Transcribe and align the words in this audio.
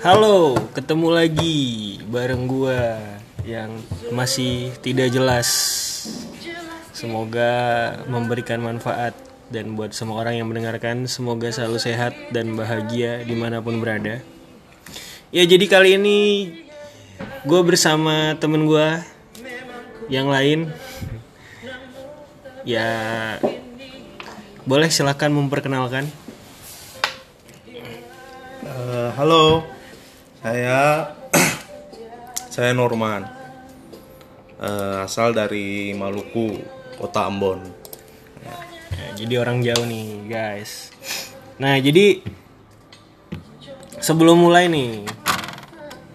Halo, 0.00 0.56
ketemu 0.72 1.08
lagi 1.12 2.00
bareng 2.08 2.48
gua 2.48 2.96
yang 3.44 3.68
masih 4.16 4.72
tidak 4.80 5.12
jelas. 5.12 5.48
Semoga 6.96 7.52
memberikan 8.08 8.64
manfaat 8.64 9.12
dan 9.52 9.76
buat 9.76 9.92
semua 9.92 10.24
orang 10.24 10.40
yang 10.40 10.48
mendengarkan 10.48 11.04
semoga 11.04 11.52
selalu 11.52 11.84
sehat 11.84 12.16
dan 12.32 12.56
bahagia 12.56 13.20
di 13.28 13.36
mana 13.36 13.60
pun 13.60 13.76
berada. 13.76 14.24
Ya 15.28 15.44
jadi 15.44 15.68
kali 15.68 16.00
ini 16.00 16.18
gue 17.44 17.60
bersama 17.60 18.40
temen 18.40 18.64
gue 18.64 18.88
yang 20.08 20.32
lain. 20.32 20.72
Ya 22.64 22.88
boleh 24.64 24.88
silakan 24.88 25.44
memperkenalkan. 25.44 26.29
Eh, 28.80 29.10
halo, 29.12 29.60
saya 30.40 31.12
saya 32.54 32.72
Norman, 32.72 33.28
Eh, 34.56 34.96
asal 35.04 35.36
dari 35.36 35.92
Maluku, 35.92 36.56
kota 36.96 37.28
Ambon. 37.28 37.60
Ya, 38.40 38.56
jadi 39.16 39.40
orang 39.40 39.60
jauh 39.60 39.84
nih 39.84 40.24
guys. 40.24 40.92
Nah 41.60 41.76
jadi 41.76 42.24
sebelum 44.00 44.48
mulai 44.48 44.72
nih, 44.72 45.04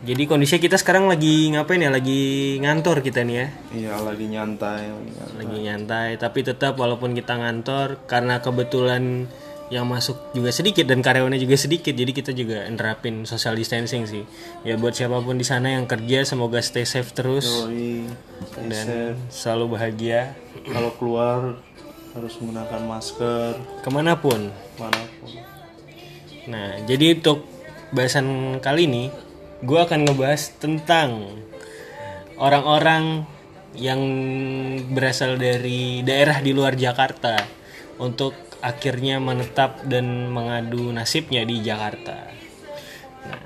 jadi 0.01 0.25
kondisinya 0.25 0.61
kita 0.61 0.77
sekarang 0.81 1.05
lagi 1.05 1.53
ngapain 1.53 1.81
ya? 1.81 1.93
Lagi 1.93 2.57
ngantor 2.61 3.05
kita 3.05 3.21
nih 3.21 3.35
ya, 3.37 3.47
Iya 3.73 3.93
lagi 4.01 4.25
nyantai. 4.25 4.89
lagi 4.89 5.09
nyantai. 5.13 5.37
lagi 5.37 5.57
nyantai. 5.61 6.09
Tapi 6.17 6.39
tetap 6.41 6.81
walaupun 6.81 7.13
kita 7.13 7.34
ngantor, 7.37 8.05
karena 8.09 8.41
kebetulan 8.41 9.29
yang 9.73 9.89
masuk 9.89 10.29
juga 10.37 10.53
sedikit 10.53 10.85
dan 10.85 11.01
karyawannya 11.01 11.41
juga 11.41 11.57
sedikit, 11.57 11.97
jadi 11.97 12.11
kita 12.13 12.37
juga 12.37 12.69
nerapin 12.69 13.25
social 13.25 13.57
distancing 13.57 14.05
sih. 14.05 14.23
Ya 14.61 14.77
buat 14.77 14.93
siapa 14.93 15.17
pun 15.26 15.41
di 15.41 15.45
sana 15.48 15.73
yang 15.73 15.90
kerja, 15.90 16.21
semoga 16.21 16.62
stay 16.62 16.85
safe 16.85 17.09
terus 17.17 17.49
Yoi, 17.49 18.05
stay 18.45 18.70
dan 18.70 18.85
safe. 18.85 19.17
selalu 19.34 19.65
bahagia 19.73 20.37
Kalau 20.70 20.93
keluar 21.01 21.40
harus 22.13 22.34
menggunakan 22.40 22.81
masker 22.85 23.51
ke 23.81 23.90
mana 23.90 24.13
pun. 24.21 24.53
mana 24.77 25.01
pun. 25.17 25.31
Nah, 26.45 26.77
jadi 26.85 27.18
untuk 27.18 27.49
bahasan 27.90 28.57
kali 28.62 28.85
ini, 28.85 29.09
gue 29.65 29.79
akan 29.81 30.05
ngebahas 30.05 30.53
tentang 30.62 31.41
orang-orang 32.37 33.25
yang 33.75 33.99
berasal 34.93 35.35
dari 35.35 36.05
daerah 36.05 36.40
di 36.40 36.55
luar 36.55 36.79
Jakarta 36.79 37.35
untuk 37.99 38.45
akhirnya 38.66 39.21
menetap 39.21 39.85
dan 39.85 40.34
mengadu 40.34 40.90
nasibnya 40.90 41.46
di 41.46 41.62
Jakarta. 41.62 42.18
Nah, 43.30 43.41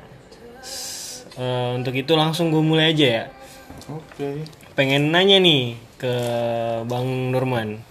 eh, 1.36 1.70
untuk 1.76 1.92
itu 1.92 2.16
langsung 2.16 2.56
gue 2.56 2.64
mulai 2.64 2.96
aja 2.96 3.08
ya. 3.08 3.26
Oke. 3.92 4.48
Pengen 4.80 5.12
nanya 5.12 5.44
nih 5.44 5.76
ke 6.00 6.14
Bang 6.88 7.36
Nurman. 7.36 7.84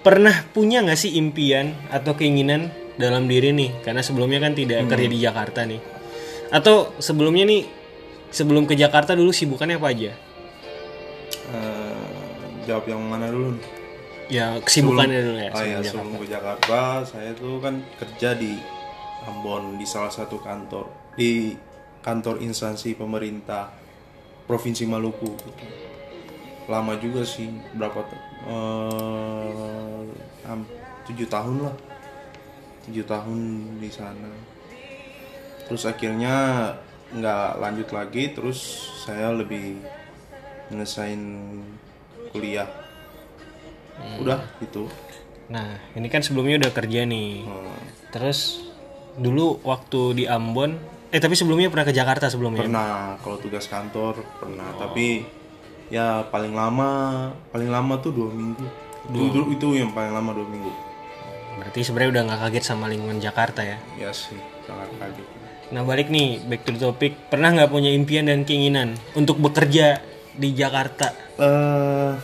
Pernah 0.00 0.46
punya 0.54 0.80
nggak 0.86 0.96
sih 0.96 1.18
impian 1.18 1.74
atau 1.90 2.14
keinginan 2.14 2.70
dalam 2.96 3.26
diri 3.26 3.50
nih? 3.50 3.82
Karena 3.82 4.00
sebelumnya 4.00 4.38
kan 4.38 4.54
tidak 4.54 4.86
kerja 4.86 5.08
di 5.10 5.18
Jakarta 5.18 5.66
nih. 5.66 5.82
Atau 6.54 6.94
sebelumnya 7.02 7.44
nih, 7.44 7.66
sebelum 8.30 8.64
ke 8.64 8.78
Jakarta 8.78 9.12
dulu 9.12 9.34
sibukannya 9.34 9.76
apa 9.76 9.88
aja? 9.92 10.12
Eh, 11.50 11.79
jawab 12.66 12.84
yang 12.88 13.00
mana 13.04 13.30
dulu? 13.30 13.56
nih? 13.56 13.64
Ya 14.30 14.54
kesibukannya 14.62 15.20
dulu 15.26 15.38
ya. 15.42 15.50
Ah 15.50 15.64
ya, 15.66 15.78
sebelum 15.82 16.14
ke 16.22 16.26
Jakarta, 16.30 17.02
saya 17.02 17.34
tuh 17.34 17.58
kan 17.58 17.82
kerja 17.98 18.38
di 18.38 18.62
Ambon 19.26 19.76
di 19.76 19.84
salah 19.84 20.08
satu 20.08 20.40
kantor 20.40 20.88
di 21.18 21.52
kantor 22.00 22.40
instansi 22.40 22.96
pemerintah 22.96 23.68
provinsi 24.46 24.86
Maluku. 24.86 25.34
gitu. 25.34 25.50
Lama 26.70 26.94
juga 27.02 27.26
sih, 27.26 27.50
berapa? 27.74 28.06
eh, 28.46 30.06
tujuh 31.10 31.26
tahun 31.26 31.66
lah, 31.66 31.74
tujuh 32.86 33.04
tahun 33.04 33.38
di 33.82 33.90
sana. 33.90 34.30
Terus 35.66 35.82
akhirnya 35.90 36.70
nggak 37.10 37.58
lanjut 37.58 37.88
lagi, 37.90 38.30
terus 38.30 38.62
saya 39.02 39.34
lebih 39.34 39.82
nyelesain 40.70 41.18
kuliah. 42.32 42.68
Udah 44.18 44.40
gitu. 44.62 44.88
Nah, 45.50 45.76
ini 45.98 46.06
kan 46.06 46.22
sebelumnya 46.22 46.62
udah 46.62 46.72
kerja 46.72 47.04
nih. 47.04 47.44
Hmm. 47.44 47.78
Terus 48.14 48.64
dulu 49.18 49.58
waktu 49.66 50.22
di 50.22 50.24
Ambon, 50.30 50.78
eh 51.10 51.18
tapi 51.18 51.34
sebelumnya 51.34 51.68
pernah 51.68 51.86
ke 51.90 51.94
Jakarta 51.94 52.30
sebelumnya. 52.30 52.62
pernah 52.62 53.18
kalau 53.18 53.36
tugas 53.42 53.66
kantor 53.66 54.22
pernah 54.38 54.70
tapi 54.78 55.26
ya 55.90 56.22
paling 56.30 56.54
lama 56.54 56.90
paling 57.50 57.66
lama 57.66 57.98
tuh 57.98 58.14
dua 58.14 58.30
minggu 58.30 58.62
itu, 59.10 59.18
itu 59.26 59.40
itu 59.58 59.66
yang 59.82 59.90
paling 59.90 60.14
lama 60.14 60.30
dua 60.38 60.46
minggu 60.46 60.70
Berarti 61.58 61.82
sebenarnya 61.82 62.10
udah 62.14 62.22
nggak 62.30 62.40
kaget 62.46 62.64
sama 62.64 62.86
lingkungan 62.88 63.18
Jakarta 63.20 63.60
ya. 63.60 63.76
ya 63.98 64.14
sih 64.14 64.38
sangat 64.64 64.88
kaget 64.96 65.26
Nah 65.70 65.82
balik 65.86 66.08
nih 66.10 66.42
back 66.46 66.66
to 66.66 66.74
the 66.74 66.82
topic 66.82 67.14
Pernah 67.30 67.54
nggak 67.54 67.70
punya 67.70 67.94
impian 67.94 68.26
dan 68.26 68.42
keinginan 68.42 68.98
Untuk 69.14 69.38
bekerja 69.38 70.02
di 70.36 70.48
Jakarta? 70.54 71.08
Eh 71.38 72.14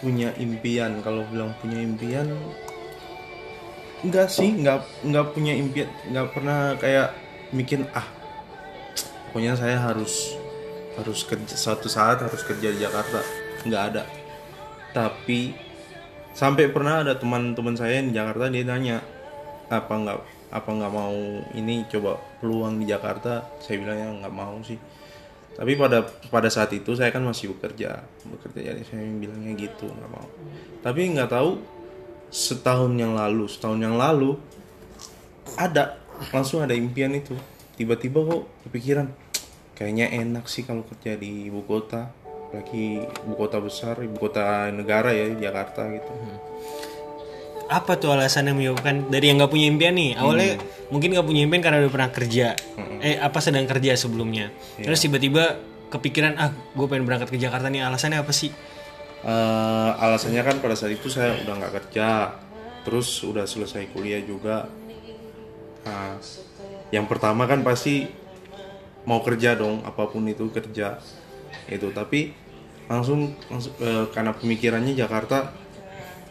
punya 0.00 0.30
impian. 0.38 1.02
Kalau 1.02 1.26
bilang 1.26 1.50
punya 1.58 1.82
impian 1.82 2.30
enggak 4.04 4.28
sih. 4.30 4.54
Enggak 4.54 4.86
enggak 5.02 5.26
punya 5.34 5.52
impian. 5.56 5.90
Enggak 6.06 6.26
pernah 6.30 6.58
kayak 6.78 7.16
bikin 7.50 7.86
ah 7.94 8.06
pokoknya 9.30 9.58
saya 9.58 9.78
harus 9.78 10.34
harus 10.96 11.20
kerja 11.28 11.54
suatu 11.54 11.90
saat 11.90 12.22
harus 12.22 12.42
kerja 12.46 12.70
di 12.70 12.78
Jakarta. 12.78 13.20
Enggak 13.66 13.82
ada. 13.92 14.02
Tapi 14.94 15.52
sampai 16.36 16.68
pernah 16.68 17.02
ada 17.02 17.16
teman-teman 17.16 17.74
saya 17.74 18.00
di 18.04 18.12
Jakarta 18.12 18.52
dia 18.52 18.62
nanya 18.62 19.00
apa 19.66 19.92
enggak 19.96 20.35
apa 20.50 20.70
nggak 20.70 20.92
mau 20.94 21.16
ini 21.58 21.82
coba 21.90 22.18
peluang 22.38 22.78
di 22.78 22.86
Jakarta 22.86 23.42
saya 23.58 23.76
bilangnya 23.82 24.26
nggak 24.26 24.34
mau 24.34 24.56
sih. 24.62 24.78
Tapi 25.56 25.72
pada 25.72 26.04
pada 26.28 26.52
saat 26.52 26.68
itu 26.76 26.92
saya 26.92 27.08
kan 27.08 27.24
masih 27.24 27.56
bekerja 27.56 28.04
bekerja 28.28 28.60
jadi 28.72 28.82
saya 28.84 29.04
bilangnya 29.08 29.52
gitu 29.56 29.88
nggak 29.88 30.10
mau. 30.12 30.28
Tapi 30.84 31.00
nggak 31.16 31.30
tahu 31.32 31.58
setahun 32.28 32.92
yang 32.94 33.16
lalu 33.16 33.48
setahun 33.48 33.80
yang 33.80 33.96
lalu 33.96 34.36
ada 35.56 35.98
langsung 36.30 36.62
ada 36.62 36.76
impian 36.76 37.10
itu. 37.16 37.34
Tiba-tiba 37.76 38.24
kok 38.24 38.42
kepikiran 38.68 39.08
kayaknya 39.76 40.08
enak 40.08 40.48
sih 40.48 40.64
kalau 40.64 40.82
kerja 40.88 41.20
di 41.20 41.52
ibu 41.52 41.60
kota 41.68 42.08
lagi 42.56 43.04
ibu 43.04 43.34
kota 43.36 43.60
besar 43.60 44.00
ibu 44.00 44.16
kota 44.16 44.72
negara 44.72 45.12
ya 45.12 45.28
Jakarta 45.36 45.84
gitu 45.92 46.12
Apa 47.66 47.98
tuh 47.98 48.14
alasan 48.14 48.46
yang 48.46 48.56
menyebabkan 48.58 49.10
Dari 49.10 49.30
yang 49.30 49.42
nggak 49.42 49.50
punya 49.50 49.66
impian 49.66 49.94
nih? 49.98 50.14
Awalnya 50.14 50.62
mungkin 50.90 51.18
nggak 51.18 51.26
punya 51.26 51.40
impian 51.46 51.62
karena 51.62 51.82
udah 51.82 51.92
pernah 51.92 52.10
kerja. 52.14 52.46
Eh 53.02 53.18
apa 53.18 53.38
sedang 53.42 53.66
kerja 53.66 53.98
sebelumnya? 53.98 54.54
Terus 54.78 55.02
tiba-tiba 55.02 55.58
kepikiran 55.90 56.34
Ah 56.38 56.50
gue 56.50 56.86
pengen 56.90 57.06
berangkat 57.06 57.30
ke 57.30 57.38
Jakarta 57.38 57.70
nih 57.70 57.82
Alasannya 57.82 58.22
apa 58.22 58.32
sih? 58.34 58.50
Eh, 59.26 59.90
alasannya 59.98 60.42
kan 60.46 60.56
pada 60.62 60.78
saat 60.78 60.94
itu 60.94 61.10
saya 61.10 61.34
udah 61.42 61.54
nggak 61.58 61.72
kerja 61.82 62.38
terus 62.86 63.26
udah 63.26 63.42
selesai 63.42 63.90
kuliah 63.90 64.22
juga. 64.22 64.70
Nah 65.82 66.22
yang 66.94 67.10
pertama 67.10 67.50
kan 67.50 67.66
pasti 67.66 68.06
mau 69.06 69.22
kerja 69.26 69.58
dong 69.58 69.82
apa 69.82 70.06
pun 70.06 70.22
itu 70.30 70.46
kerja 70.54 71.02
itu. 71.66 71.90
Tapi 71.90 72.30
langsung, 72.86 73.34
langsung 73.50 73.74
eh, 73.82 74.06
karena 74.14 74.30
pemikirannya 74.30 74.94
Jakarta 74.94 75.65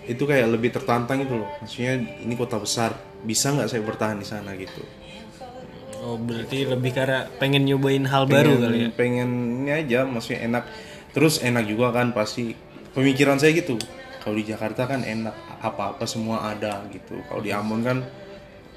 itu 0.05 0.23
kayak 0.23 0.47
lebih 0.53 0.69
tertantang 0.73 1.25
itu 1.25 1.33
loh. 1.33 1.49
Maksudnya 1.61 1.97
ini 1.97 2.33
kota 2.37 2.61
besar 2.61 2.93
bisa 3.25 3.49
nggak 3.53 3.69
saya 3.69 3.81
bertahan 3.81 4.17
di 4.21 4.27
sana 4.27 4.53
gitu? 4.53 4.81
Oh 6.05 6.21
berarti 6.21 6.69
lebih 6.69 6.93
karena 6.93 7.25
pengen 7.41 7.65
nyobain 7.65 8.05
hal 8.05 8.29
baru 8.29 8.53
pengen, 8.53 8.61
kali 8.61 8.77
ya? 8.77 8.89
pengen 8.93 9.29
ini 9.65 9.71
aja 9.73 9.99
maksudnya 10.05 10.45
enak. 10.45 10.63
Terus 11.17 11.41
enak 11.41 11.65
juga 11.65 11.89
kan 11.89 12.13
pasti 12.13 12.53
pemikiran 12.93 13.41
saya 13.41 13.57
gitu. 13.57 13.81
Kalau 14.21 14.37
di 14.37 14.45
Jakarta 14.45 14.85
kan 14.85 15.01
enak 15.01 15.33
apa-apa 15.61 16.05
semua 16.05 16.53
ada 16.53 16.85
gitu. 16.93 17.17
Kalau 17.25 17.41
di 17.41 17.49
Ambon 17.49 17.81
kan 17.81 17.97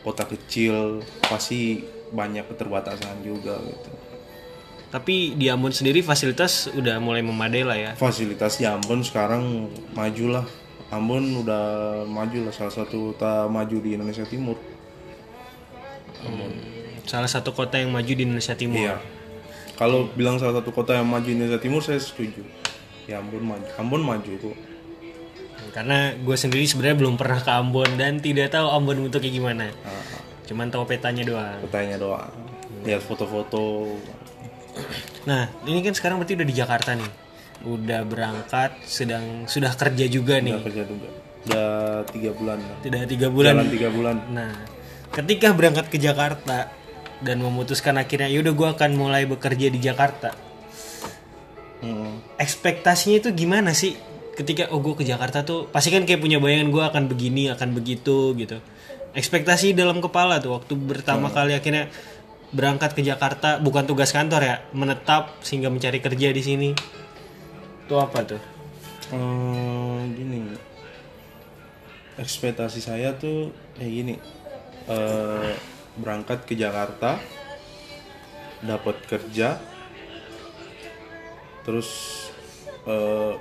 kota 0.00 0.24
kecil 0.24 1.04
pasti 1.28 1.84
banyak 2.08 2.48
keterbatasan 2.48 3.20
juga 3.20 3.60
gitu. 3.60 3.90
Tapi 4.88 5.36
di 5.36 5.52
Ambon 5.52 5.68
sendiri 5.68 6.00
fasilitas 6.00 6.72
udah 6.72 6.96
mulai 6.96 7.20
memadai 7.20 7.60
lah 7.60 7.76
ya? 7.76 7.92
Fasilitas 7.92 8.56
di 8.56 8.64
Ambon 8.64 9.04
sekarang 9.04 9.68
maju 9.92 10.26
lah 10.40 10.46
Ambon 10.88 11.44
udah 11.44 11.64
maju 12.08 12.48
lah 12.48 12.54
salah 12.54 12.72
satu 12.72 13.12
kota 13.12 13.44
maju 13.44 13.76
di 13.76 13.92
Indonesia 13.92 14.24
Timur. 14.24 14.56
Salah 17.04 17.28
satu 17.28 17.52
kota 17.52 17.76
yang 17.76 17.92
maju 17.92 18.08
di 18.08 18.24
Indonesia 18.24 18.56
Timur. 18.56 18.80
Iya. 18.80 18.96
Kalau 19.76 20.08
bilang 20.16 20.40
salah 20.40 20.64
satu 20.64 20.72
kota 20.72 20.96
yang 20.96 21.04
maju 21.04 21.28
di 21.28 21.36
Indonesia 21.36 21.60
Timur 21.60 21.84
saya 21.84 22.00
setuju. 22.00 22.40
Ya 23.04 23.20
Ambon 23.20 23.44
maju. 23.44 23.68
Ambon 23.76 24.00
maju 24.00 24.32
kok. 24.40 24.56
Karena 25.76 26.16
gue 26.16 26.36
sendiri 26.40 26.64
sebenarnya 26.64 26.96
belum 26.96 27.20
pernah 27.20 27.44
ke 27.44 27.52
Ambon 27.52 28.00
dan 28.00 28.24
tidak 28.24 28.56
tahu 28.56 28.72
Ambon 28.72 29.04
bentuknya 29.04 29.28
gimana. 29.28 29.66
Ah, 29.84 30.24
cuman 30.48 30.72
tahu 30.72 30.88
petanya 30.88 31.20
doang. 31.28 31.60
Petanya 31.68 32.00
doang. 32.00 32.32
Lihat 32.88 33.04
foto-foto. 33.04 33.92
nah 35.28 35.50
ini 35.66 35.82
kan 35.82 35.92
sekarang 35.92 36.22
berarti 36.22 36.38
udah 36.38 36.48
di 36.48 36.54
Jakarta 36.54 36.94
nih 36.94 37.27
udah 37.66 38.06
berangkat 38.06 38.78
sedang 38.86 39.50
sudah 39.50 39.74
kerja 39.74 40.06
juga 40.06 40.38
nih 40.38 40.54
Udah 40.54 40.66
kerja 40.66 40.82
juga. 40.86 41.08
Udah 41.48 41.70
tiga 42.12 42.30
bulan. 42.36 42.58
tidak 42.84 43.08
tiga 43.08 43.28
bulan 43.32 43.52
Jalan 43.56 43.70
tiga 43.72 43.88
bulan. 43.88 44.16
Nah, 44.30 44.52
ketika 45.14 45.48
berangkat 45.56 45.86
ke 45.88 45.98
Jakarta 45.98 46.70
dan 47.18 47.42
memutuskan 47.42 47.98
akhirnya 47.98 48.30
yaudah 48.30 48.54
gue 48.54 48.68
akan 48.78 48.90
mulai 48.94 49.26
bekerja 49.26 49.72
di 49.72 49.80
Jakarta. 49.82 50.34
Hmm. 51.82 52.22
Ekspektasinya 52.38 53.22
itu 53.22 53.30
gimana 53.34 53.74
sih? 53.74 53.94
Ketika 54.34 54.70
oh 54.70 54.78
gue 54.78 54.94
ke 54.94 55.02
Jakarta 55.02 55.42
tuh 55.42 55.66
pasti 55.66 55.90
kan 55.90 56.06
kayak 56.06 56.22
punya 56.22 56.38
bayangan 56.38 56.70
gue 56.70 56.84
akan 56.84 57.04
begini, 57.10 57.50
akan 57.50 57.74
begitu 57.74 58.34
gitu. 58.38 58.62
Ekspektasi 59.14 59.74
dalam 59.74 59.98
kepala 59.98 60.38
tuh 60.38 60.54
waktu 60.58 60.78
pertama 60.78 61.26
kali 61.32 61.58
akhirnya 61.58 61.90
berangkat 62.54 62.94
ke 62.94 63.02
Jakarta 63.02 63.58
bukan 63.58 63.82
tugas 63.82 64.14
kantor 64.14 64.40
ya, 64.46 64.56
menetap 64.70 65.42
sehingga 65.42 65.70
mencari 65.74 65.98
kerja 65.98 66.30
di 66.30 66.42
sini. 66.42 66.70
Itu 67.88 67.96
apa 67.96 68.20
tuh? 68.20 68.36
Eh, 69.16 70.00
gini. 70.12 70.44
Ekspektasi 72.20 72.84
saya 72.84 73.16
tuh 73.16 73.48
kayak 73.80 73.92
gini. 73.96 74.14
Eh, 74.84 75.56
berangkat 75.96 76.44
ke 76.44 76.52
Jakarta, 76.52 77.16
dapat 78.60 79.00
kerja, 79.08 79.56
terus 81.64 81.88
eh, 82.84 83.34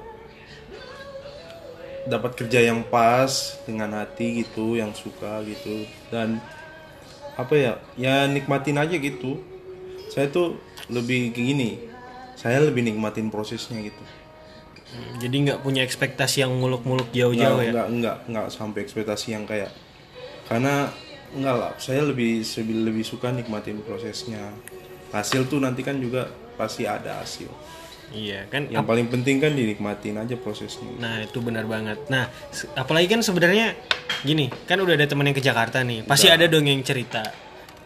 dapat 2.07 2.39
kerja 2.39 2.63
yang 2.63 2.87
pas 2.87 3.59
dengan 3.67 3.99
hati 3.99 4.47
gitu, 4.47 4.79
yang 4.79 4.95
suka 4.95 5.43
gitu, 5.43 5.83
dan 6.07 6.39
apa 7.35 7.51
ya, 7.51 7.73
ya 7.99 8.31
nikmatin 8.31 8.79
aja 8.79 8.95
gitu. 8.95 9.43
Saya 10.07 10.31
tuh 10.31 10.55
lebih 10.87 11.35
kayak 11.35 11.47
gini. 11.51 11.71
Saya 12.39 12.63
lebih 12.63 12.87
nikmatin 12.87 13.27
prosesnya 13.27 13.83
gitu. 13.83 14.03
Hmm, 14.87 15.19
Jadi 15.19 15.35
nggak 15.51 15.59
punya 15.67 15.83
ekspektasi 15.83 16.47
yang 16.47 16.55
muluk-muluk 16.55 17.11
jauh-jauh 17.11 17.59
ya? 17.59 17.71
nggak, 17.75 17.87
nggak 17.91 18.17
nggak 18.31 18.47
sampai 18.47 18.79
ekspektasi 18.87 19.35
yang 19.35 19.43
kayak 19.43 19.69
karena 20.47 20.87
enggak 21.35 21.55
lah 21.59 21.71
saya 21.75 22.07
lebih 22.07 22.39
lebih 22.71 23.03
suka 23.03 23.35
nikmatin 23.35 23.83
prosesnya 23.83 24.47
hasil 25.11 25.51
tuh 25.51 25.59
nanti 25.59 25.83
kan 25.83 25.99
juga 25.99 26.31
pasti 26.55 26.87
ada 26.87 27.19
hasil 27.19 27.51
Iya 28.07 28.47
kan 28.47 28.71
yang 28.71 28.87
paling 28.87 29.11
penting 29.11 29.43
kan 29.43 29.51
dinikmatin 29.51 30.15
aja 30.15 30.39
prosesnya 30.39 30.87
Nah 30.95 31.27
itu 31.27 31.43
benar 31.43 31.67
banget. 31.67 32.07
Nah 32.07 32.31
apalagi 32.79 33.11
kan 33.11 33.19
sebenarnya 33.19 33.75
gini 34.23 34.47
kan 34.63 34.79
udah 34.79 34.95
ada 34.95 35.03
temen 35.03 35.27
yang 35.27 35.35
ke 35.35 35.43
Jakarta 35.43 35.83
nih, 35.83 36.07
pasti 36.07 36.31
ada 36.31 36.47
dong 36.47 36.63
yang 36.63 36.79
cerita 36.87 37.27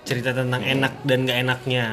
cerita 0.05 0.33
tentang 0.33 0.61
enak 0.61 1.01
dan 1.05 1.25
gak 1.25 1.39
enaknya. 1.41 1.85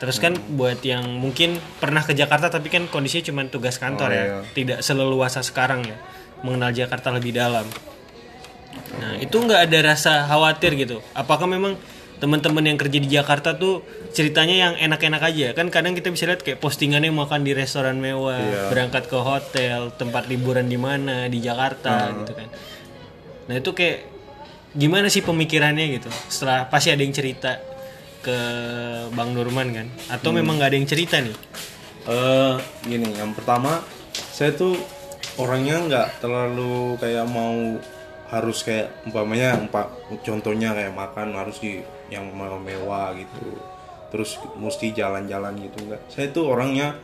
Terus 0.00 0.16
kan 0.16 0.32
buat 0.50 0.80
yang 0.80 1.04
mungkin 1.14 1.60
pernah 1.76 2.00
ke 2.00 2.16
Jakarta 2.16 2.48
tapi 2.48 2.66
kan 2.66 2.88
kondisinya 2.88 3.24
cuma 3.28 3.40
tugas 3.46 3.76
kantor 3.76 4.08
Oh, 4.08 4.16
ya, 4.16 4.24
iya. 4.24 4.38
tidak 4.50 4.78
seleluasa 4.80 5.44
sekarang 5.44 5.84
ya 5.84 6.00
mengenal 6.40 6.72
Jakarta 6.72 7.12
lebih 7.12 7.36
dalam. 7.36 7.68
Nah 8.96 9.18
itu 9.18 9.36
nggak 9.36 9.68
ada 9.68 9.78
rasa 9.86 10.24
khawatir 10.24 10.72
gitu. 10.74 11.04
Apakah 11.12 11.44
memang 11.44 11.76
teman-teman 12.16 12.60
yang 12.62 12.76
kerja 12.76 12.96
di 12.96 13.08
Jakarta 13.08 13.56
tuh 13.56 13.80
ceritanya 14.12 14.56
yang 14.68 14.74
enak-enak 14.76 15.22
aja 15.24 15.56
kan 15.56 15.72
kadang 15.72 15.96
kita 15.96 16.12
bisa 16.12 16.28
lihat 16.28 16.44
kayak 16.44 16.60
postingannya 16.60 17.08
makan 17.08 17.40
di 17.40 17.56
restoran 17.56 17.96
mewah 17.96 18.36
Iya. 18.36 18.62
berangkat 18.68 19.08
ke 19.08 19.16
hotel 19.16 19.88
tempat 19.96 20.28
liburan 20.28 20.68
di 20.68 20.76
mana 20.76 21.32
di 21.32 21.40
Jakarta 21.40 22.12
gitu 22.12 22.36
kan 22.36 22.52
nah 23.48 23.56
itu 23.56 23.72
kayak 23.72 24.04
gimana 24.76 25.08
sih 25.08 25.24
pemikirannya 25.24 25.96
gitu 25.96 26.12
setelah 26.28 26.68
pasti 26.68 26.92
ada 26.92 27.00
yang 27.00 27.16
cerita 27.16 27.56
ke 28.20 28.38
Bang 29.16 29.32
Nurman 29.32 29.72
kan? 29.72 29.86
Atau 30.12 30.30
memang 30.36 30.60
nggak 30.60 30.70
ada 30.70 30.78
yang 30.78 30.88
cerita 30.88 31.16
nih? 31.20 31.36
Eh 32.08 32.54
gini 32.88 33.12
yang 33.16 33.36
pertama 33.36 33.84
saya 34.12 34.56
tuh 34.56 34.76
orangnya 35.36 35.80
nggak 35.84 36.08
terlalu 36.24 36.96
kayak 37.00 37.28
mau 37.28 37.76
harus 38.30 38.62
kayak 38.62 39.04
umpamanya 39.10 39.58
umpa, 39.58 39.90
contohnya 40.22 40.70
kayak 40.70 40.94
makan 40.94 41.34
harus 41.34 41.58
di 41.58 41.82
yang 42.08 42.30
mewah 42.36 43.12
gitu. 43.18 43.58
Terus 44.10 44.38
mesti 44.58 44.90
jalan-jalan 44.90 45.54
gitu 45.60 45.86
enggak 45.86 46.02
saya 46.10 46.30
tuh 46.34 46.50
orangnya 46.50 46.98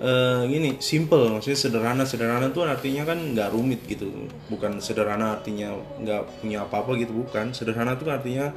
eh 0.00 0.48
gini 0.48 0.80
simple 0.80 1.28
maksudnya 1.28 1.58
sederhana. 1.60 2.02
Sederhana 2.08 2.48
tuh 2.48 2.64
artinya 2.64 3.04
kan 3.04 3.18
nggak 3.36 3.52
rumit 3.52 3.84
gitu. 3.84 4.08
Bukan 4.48 4.80
sederhana 4.80 5.36
artinya 5.36 5.76
nggak 6.00 6.40
punya 6.40 6.64
apa-apa 6.64 6.96
gitu 6.96 7.12
bukan. 7.12 7.52
Sederhana 7.52 7.94
tuh 8.00 8.08
artinya 8.08 8.50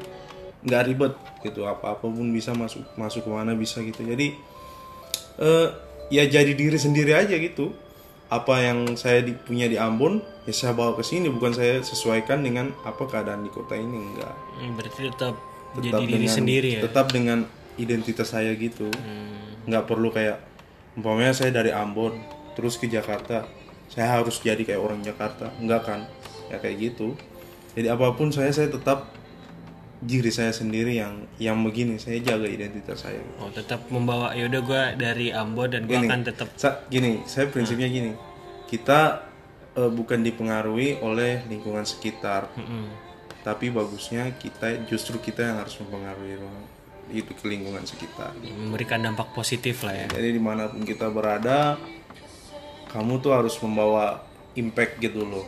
nggak 0.64 0.84
ribet 0.86 1.14
gitu 1.42 1.64
apa 1.64 1.92
apa 1.92 2.06
pun 2.06 2.28
bisa 2.30 2.52
masuk 2.54 2.88
masuk 2.96 3.24
ke 3.24 3.30
mana 3.30 3.52
bisa 3.54 3.80
gitu. 3.80 4.02
Jadi 4.02 4.32
eh 5.38 5.68
ya 6.10 6.24
jadi 6.26 6.52
diri 6.52 6.78
sendiri 6.78 7.14
aja 7.14 7.36
gitu. 7.36 7.74
Apa 8.28 8.64
yang 8.64 8.98
saya 8.98 9.22
di- 9.22 9.38
punya 9.38 9.68
di 9.68 9.78
Ambon 9.78 10.18
ya 10.44 10.54
saya 10.54 10.74
bawa 10.74 10.96
ke 10.96 11.04
sini. 11.04 11.28
Bukan 11.28 11.52
saya 11.52 11.80
sesuaikan 11.80 12.42
dengan 12.42 12.74
apa 12.82 13.04
keadaan 13.04 13.44
di 13.44 13.52
kota 13.52 13.76
ini 13.76 13.94
enggak. 13.94 14.34
Hmm, 14.56 14.74
berarti 14.74 15.00
tetap, 15.06 15.36
tetap 15.74 15.84
jadi 15.84 16.02
diri 16.02 16.14
dengan- 16.20 16.34
sendiri 16.34 16.70
ya? 16.72 16.82
tetap 16.82 17.08
dengan 17.10 17.40
identitas 17.76 18.30
saya 18.30 18.54
gitu. 18.56 18.90
Hmm, 18.90 19.68
nggak 19.68 19.86
perlu 19.86 20.10
kayak 20.10 20.42
umpamanya 20.94 21.34
saya 21.34 21.52
dari 21.52 21.70
Ambon 21.70 22.14
terus 22.54 22.78
ke 22.78 22.86
Jakarta 22.86 23.50
saya 23.90 24.18
harus 24.18 24.38
jadi 24.40 24.62
kayak 24.62 24.82
orang 24.82 25.00
Jakarta. 25.02 25.54
Enggak 25.60 25.86
kan? 25.86 26.00
Ya 26.50 26.58
kayak 26.58 26.78
gitu. 26.80 27.14
Jadi 27.74 27.90
apa 27.90 28.14
pun 28.14 28.30
saya 28.30 28.50
saya 28.50 28.70
tetap 28.70 29.10
diri 30.04 30.30
saya 30.30 30.52
sendiri 30.52 31.00
yang 31.00 31.24
yang 31.40 31.56
begini 31.64 31.96
saya 31.96 32.20
jaga 32.20 32.46
identitas 32.46 33.08
saya. 33.08 33.24
Oh 33.40 33.48
tetap 33.50 33.88
membawa 33.88 34.36
yaudah 34.36 34.62
gue 34.62 34.84
dari 35.00 35.32
Ambon 35.32 35.72
dan 35.72 35.88
gue 35.88 35.96
akan 35.96 36.22
tetap 36.28 36.52
Sa- 36.60 36.84
gini 36.88 37.24
saya 37.24 37.48
prinsipnya 37.48 37.88
gini. 37.88 38.12
Kita 38.68 39.24
eh, 39.74 39.88
bukan 39.88 40.20
dipengaruhi 40.22 41.00
oleh 41.00 41.48
lingkungan 41.48 41.88
sekitar. 41.88 42.52
Mm-mm. 42.60 43.12
tapi 43.44 43.68
bagusnya 43.68 44.40
kita 44.40 44.88
justru 44.88 45.20
kita 45.20 45.44
yang 45.44 45.60
harus 45.60 45.76
mempengaruhi 45.76 46.40
ruang- 46.40 46.72
itu 47.12 47.36
ke 47.36 47.44
lingkungan 47.52 47.84
sekitar. 47.84 48.32
Memberikan 48.40 49.04
dampak 49.04 49.36
positif 49.36 49.84
lah 49.84 49.92
ya. 49.92 50.08
Jadi 50.08 50.32
di 50.32 50.40
mana 50.40 50.72
pun 50.72 50.80
kita 50.88 51.12
berada 51.12 51.76
kamu 52.88 53.20
tuh 53.20 53.36
harus 53.36 53.60
membawa 53.60 54.24
impact 54.56 54.96
gitu 55.04 55.28
loh. 55.28 55.44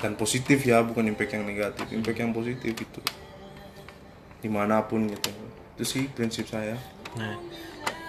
Dan 0.00 0.16
positif 0.16 0.64
ya 0.64 0.80
bukan 0.80 1.04
impact 1.06 1.36
yang 1.36 1.44
negatif 1.44 1.86
impact 1.92 2.18
yang 2.18 2.32
positif 2.32 2.72
itu 2.72 3.00
di 4.44 4.52
mana 4.52 4.84
pun 4.84 5.08
gitu 5.08 5.32
itu 5.74 5.84
sih 5.88 6.04
prinsip 6.12 6.44
saya 6.44 6.76
Nah, 7.14 7.34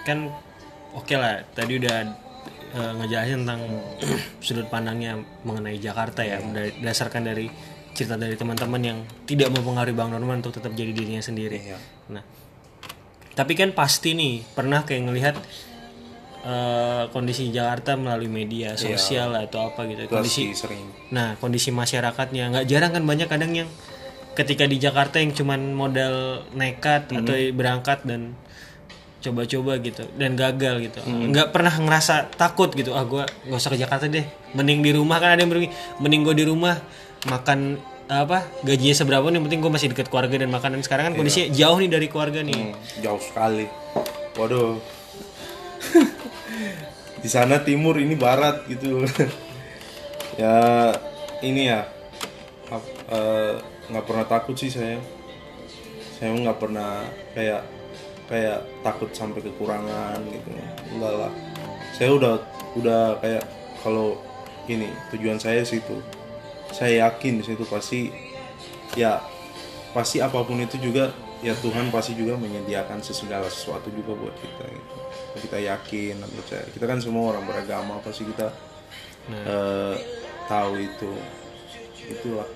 kan 0.02 0.30
oke 0.94 1.14
lah. 1.14 1.42
Tadi 1.54 1.78
udah 1.78 1.96
eh, 2.74 2.92
ngejelasin 3.02 3.46
tentang 3.46 3.62
sudut 4.44 4.66
pandangnya 4.66 5.18
mengenai 5.46 5.78
Jakarta 5.78 6.26
ya, 6.26 6.42
berdasarkan 6.42 7.22
dari 7.22 7.46
cerita 7.96 8.20
dari 8.20 8.36
teman-teman 8.36 8.82
yang 8.82 8.98
tidak 9.24 9.48
mempengaruhi 9.54 9.96
Bang 9.96 10.12
Norman 10.12 10.44
untuk 10.44 10.60
tetap 10.60 10.76
jadi 10.76 10.92
dirinya 10.92 11.22
sendiri. 11.24 11.56
Iya. 11.56 11.78
Nah, 12.12 12.22
tapi 13.32 13.56
kan 13.56 13.72
pasti 13.72 14.12
nih 14.12 14.44
pernah 14.52 14.84
kayak 14.84 15.02
ngelihat 15.08 15.36
eh, 16.44 17.04
kondisi 17.14 17.48
Jakarta 17.54 17.96
melalui 17.96 18.28
media 18.28 18.76
sosial 18.76 19.32
atau 19.38 19.72
apa 19.72 19.88
gitu. 19.88 20.04
itu 20.04 20.12
Kondisi 20.12 20.52
sering 20.52 20.82
Nah, 21.14 21.38
kondisi 21.40 21.72
masyarakatnya 21.72 22.52
nggak 22.52 22.66
jarang 22.68 22.92
kan 22.92 23.02
banyak 23.06 23.28
kadang 23.30 23.54
yang 23.54 23.70
ketika 24.36 24.68
di 24.68 24.76
Jakarta 24.76 25.16
yang 25.18 25.32
cuman 25.32 25.72
modal 25.72 26.44
nekat 26.52 27.08
atau 27.08 27.34
berangkat 27.56 28.04
dan 28.04 28.36
coba-coba 29.16 29.80
gitu 29.82 30.06
dan 30.14 30.36
gagal 30.38 30.86
gitu. 30.86 31.00
Nggak 31.02 31.50
pernah 31.50 31.72
ngerasa 31.72 32.30
takut 32.36 32.70
gitu. 32.76 32.94
Ah, 32.94 33.02
gua 33.02 33.24
nggak 33.48 33.58
usah 33.58 33.72
ke 33.74 33.78
Jakarta 33.80 34.06
deh. 34.06 34.22
Mending 34.54 34.84
di 34.84 34.92
rumah 34.94 35.18
kan 35.18 35.34
ada 35.34 35.40
yang 35.42 35.50
bilang, 35.50 35.72
mending 35.98 36.22
gue 36.22 36.34
di 36.36 36.44
rumah 36.46 36.78
makan 37.26 37.80
apa 38.06 38.46
gajinya 38.62 38.94
seberapa 38.94 39.26
nih 39.26 39.42
yang 39.42 39.44
penting 39.50 39.58
gue 39.58 39.72
masih 39.72 39.90
deket 39.90 40.06
keluarga 40.06 40.38
dan 40.38 40.46
makanan 40.54 40.78
sekarang 40.78 41.10
kan 41.10 41.14
kondisinya 41.18 41.50
jauh 41.50 41.74
nih 41.82 41.90
dari 41.90 42.06
keluarga 42.06 42.38
nih 42.38 42.54
Hmm, 42.54 42.74
jauh 43.02 43.18
sekali. 43.18 43.66
Waduh. 44.38 44.78
Di 47.24 47.26
sana 47.26 47.58
timur 47.66 47.98
ini 47.98 48.14
barat 48.14 48.62
gitu. 48.70 49.02
ya 50.40 50.54
ini 51.42 51.66
ya 51.66 51.82
eh, 53.10 53.54
nggak 53.90 54.04
pernah 54.06 54.26
takut 54.26 54.56
sih 54.58 54.70
saya. 54.72 54.98
Saya 56.16 56.32
nggak 56.32 56.58
pernah 56.58 57.04
kayak 57.36 57.62
kayak 58.26 58.66
takut 58.82 59.10
sampai 59.14 59.42
kekurangan 59.44 60.18
gitu. 60.30 60.48
Enggak 60.96 61.12
lah. 61.26 61.32
Saya 61.94 62.10
udah 62.16 62.34
udah 62.76 63.02
kayak 63.22 63.44
kalau 63.80 64.18
ini 64.66 64.90
tujuan 65.14 65.38
saya 65.38 65.62
situ. 65.62 66.02
Saya 66.74 67.06
yakin 67.08 67.40
di 67.40 67.44
situ 67.46 67.62
pasti 67.68 68.10
ya 68.98 69.22
pasti 69.94 70.20
apa 70.20 70.42
pun 70.42 70.60
itu 70.60 70.76
juga 70.80 71.12
ya 71.44 71.52
Tuhan 71.60 71.92
pasti 71.92 72.16
juga 72.16 72.36
menyediakan 72.40 73.04
segala 73.04 73.48
sesuatu 73.52 73.92
juga 73.92 74.16
buat 74.16 74.34
kita 74.40 74.64
gitu. 74.72 74.94
kita 75.46 75.58
yakin 75.60 76.14
dan 76.24 76.30
percaya 76.32 76.64
kita 76.72 76.84
kan 76.88 76.98
semua 77.00 77.36
orang 77.36 77.44
beragama 77.44 78.00
pasti 78.00 78.24
kita 78.24 78.48
eh, 79.28 79.94
tahu 80.48 80.72
itu 80.80 81.12
itulah 82.08 82.48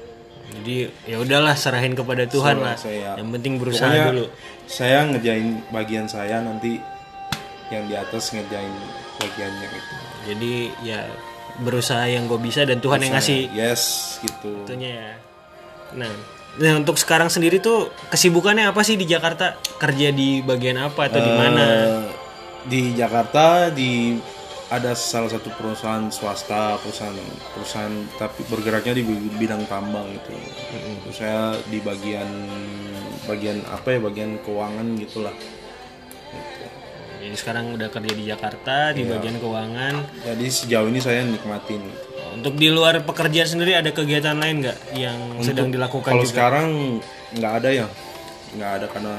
Jadi 0.50 0.76
ya 1.06 1.16
udahlah 1.22 1.54
serahin 1.54 1.94
kepada 1.94 2.26
Tuhan 2.26 2.58
lah. 2.58 2.74
saya 2.74 3.14
Yang 3.14 3.28
penting 3.38 3.54
berusaha 3.62 3.86
Pokoknya 3.86 4.10
dulu. 4.10 4.26
saya 4.66 4.98
ngerjain 5.06 5.48
bagian 5.70 6.06
saya 6.10 6.42
nanti 6.42 6.82
yang 7.70 7.86
di 7.86 7.94
atas 7.94 8.34
ngerjain 8.34 8.74
bagiannya 9.22 9.66
gitu 9.70 9.92
Jadi 10.26 10.54
ya 10.82 11.06
berusaha 11.62 12.04
yang 12.08 12.26
gue 12.26 12.40
bisa 12.40 12.66
dan 12.66 12.82
Tuhan 12.82 12.98
yang 13.04 13.14
ngasih 13.14 13.40
yes 13.52 13.82
gitu 14.24 14.64
itunya 14.64 14.90
ya. 14.96 15.10
Nah, 15.98 16.12
nah 16.58 16.72
untuk 16.78 16.96
sekarang 16.96 17.28
sendiri 17.28 17.58
tuh 17.58 17.90
kesibukannya 18.10 18.70
apa 18.70 18.80
sih 18.86 18.94
di 18.94 19.06
Jakarta? 19.06 19.58
Kerja 19.78 20.14
di 20.14 20.40
bagian 20.40 20.78
apa 20.78 21.10
atau 21.10 21.20
di 21.20 21.32
mana? 21.34 21.62
Eh, 21.62 22.02
di 22.66 22.80
Jakarta 22.94 23.72
di 23.72 24.14
ada 24.70 24.94
salah 24.94 25.26
satu 25.26 25.50
perusahaan 25.58 26.06
swasta 26.14 26.78
perusahaan 26.78 27.18
perusahaan 27.50 27.90
tapi 28.14 28.46
bergeraknya 28.46 28.94
di 28.94 29.02
bidang 29.34 29.66
tambang 29.66 30.06
gitu 30.14 30.30
Terus 31.06 31.16
saya 31.18 31.58
di 31.66 31.82
bagian 31.82 32.30
bagian 33.26 33.66
apa 33.66 33.98
ya 33.98 33.98
bagian 33.98 34.38
keuangan 34.46 34.94
gitulah 34.94 35.34
gitu. 35.34 36.66
Jadi 37.20 37.36
sekarang 37.36 37.74
udah 37.76 37.88
kerja 37.90 38.12
di 38.14 38.24
Jakarta 38.30 38.94
di 38.94 39.02
bagian 39.04 39.36
keuangan. 39.42 39.94
jadi 40.24 40.46
sejauh 40.46 40.88
ini 40.88 41.02
saya 41.02 41.26
nikmatin 41.26 41.82
gitu. 41.82 42.06
Untuk 42.30 42.54
di 42.54 42.70
luar 42.70 43.02
pekerjaan 43.02 43.50
sendiri 43.50 43.74
ada 43.74 43.90
kegiatan 43.90 44.38
lain 44.38 44.62
nggak 44.62 44.78
yang 44.94 45.18
sedang 45.42 45.74
dilakukan 45.74 46.14
kalau 46.14 46.22
juga? 46.22 46.30
sekarang 46.30 46.68
nggak 47.34 47.52
ada 47.58 47.70
ya 47.74 47.86
nggak 48.54 48.70
ada 48.70 48.86
karena 48.86 49.14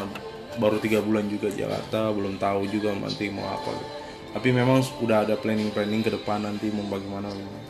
baru 0.56 0.80
tiga 0.80 1.04
bulan 1.04 1.28
juga 1.28 1.52
Jakarta 1.52 2.12
belum 2.12 2.40
tahu 2.40 2.72
juga 2.72 2.96
nanti 2.96 3.28
mau 3.28 3.52
apa 3.52 3.72
gitu. 3.76 4.01
Tapi 4.32 4.56
memang 4.56 4.80
udah 5.04 5.28
ada 5.28 5.36
planning 5.36 5.72
planning 5.72 6.02
ke 6.02 6.12
depan 6.12 6.40
nanti 6.40 6.72
mau 6.72 6.88
bagaimana 6.88 7.28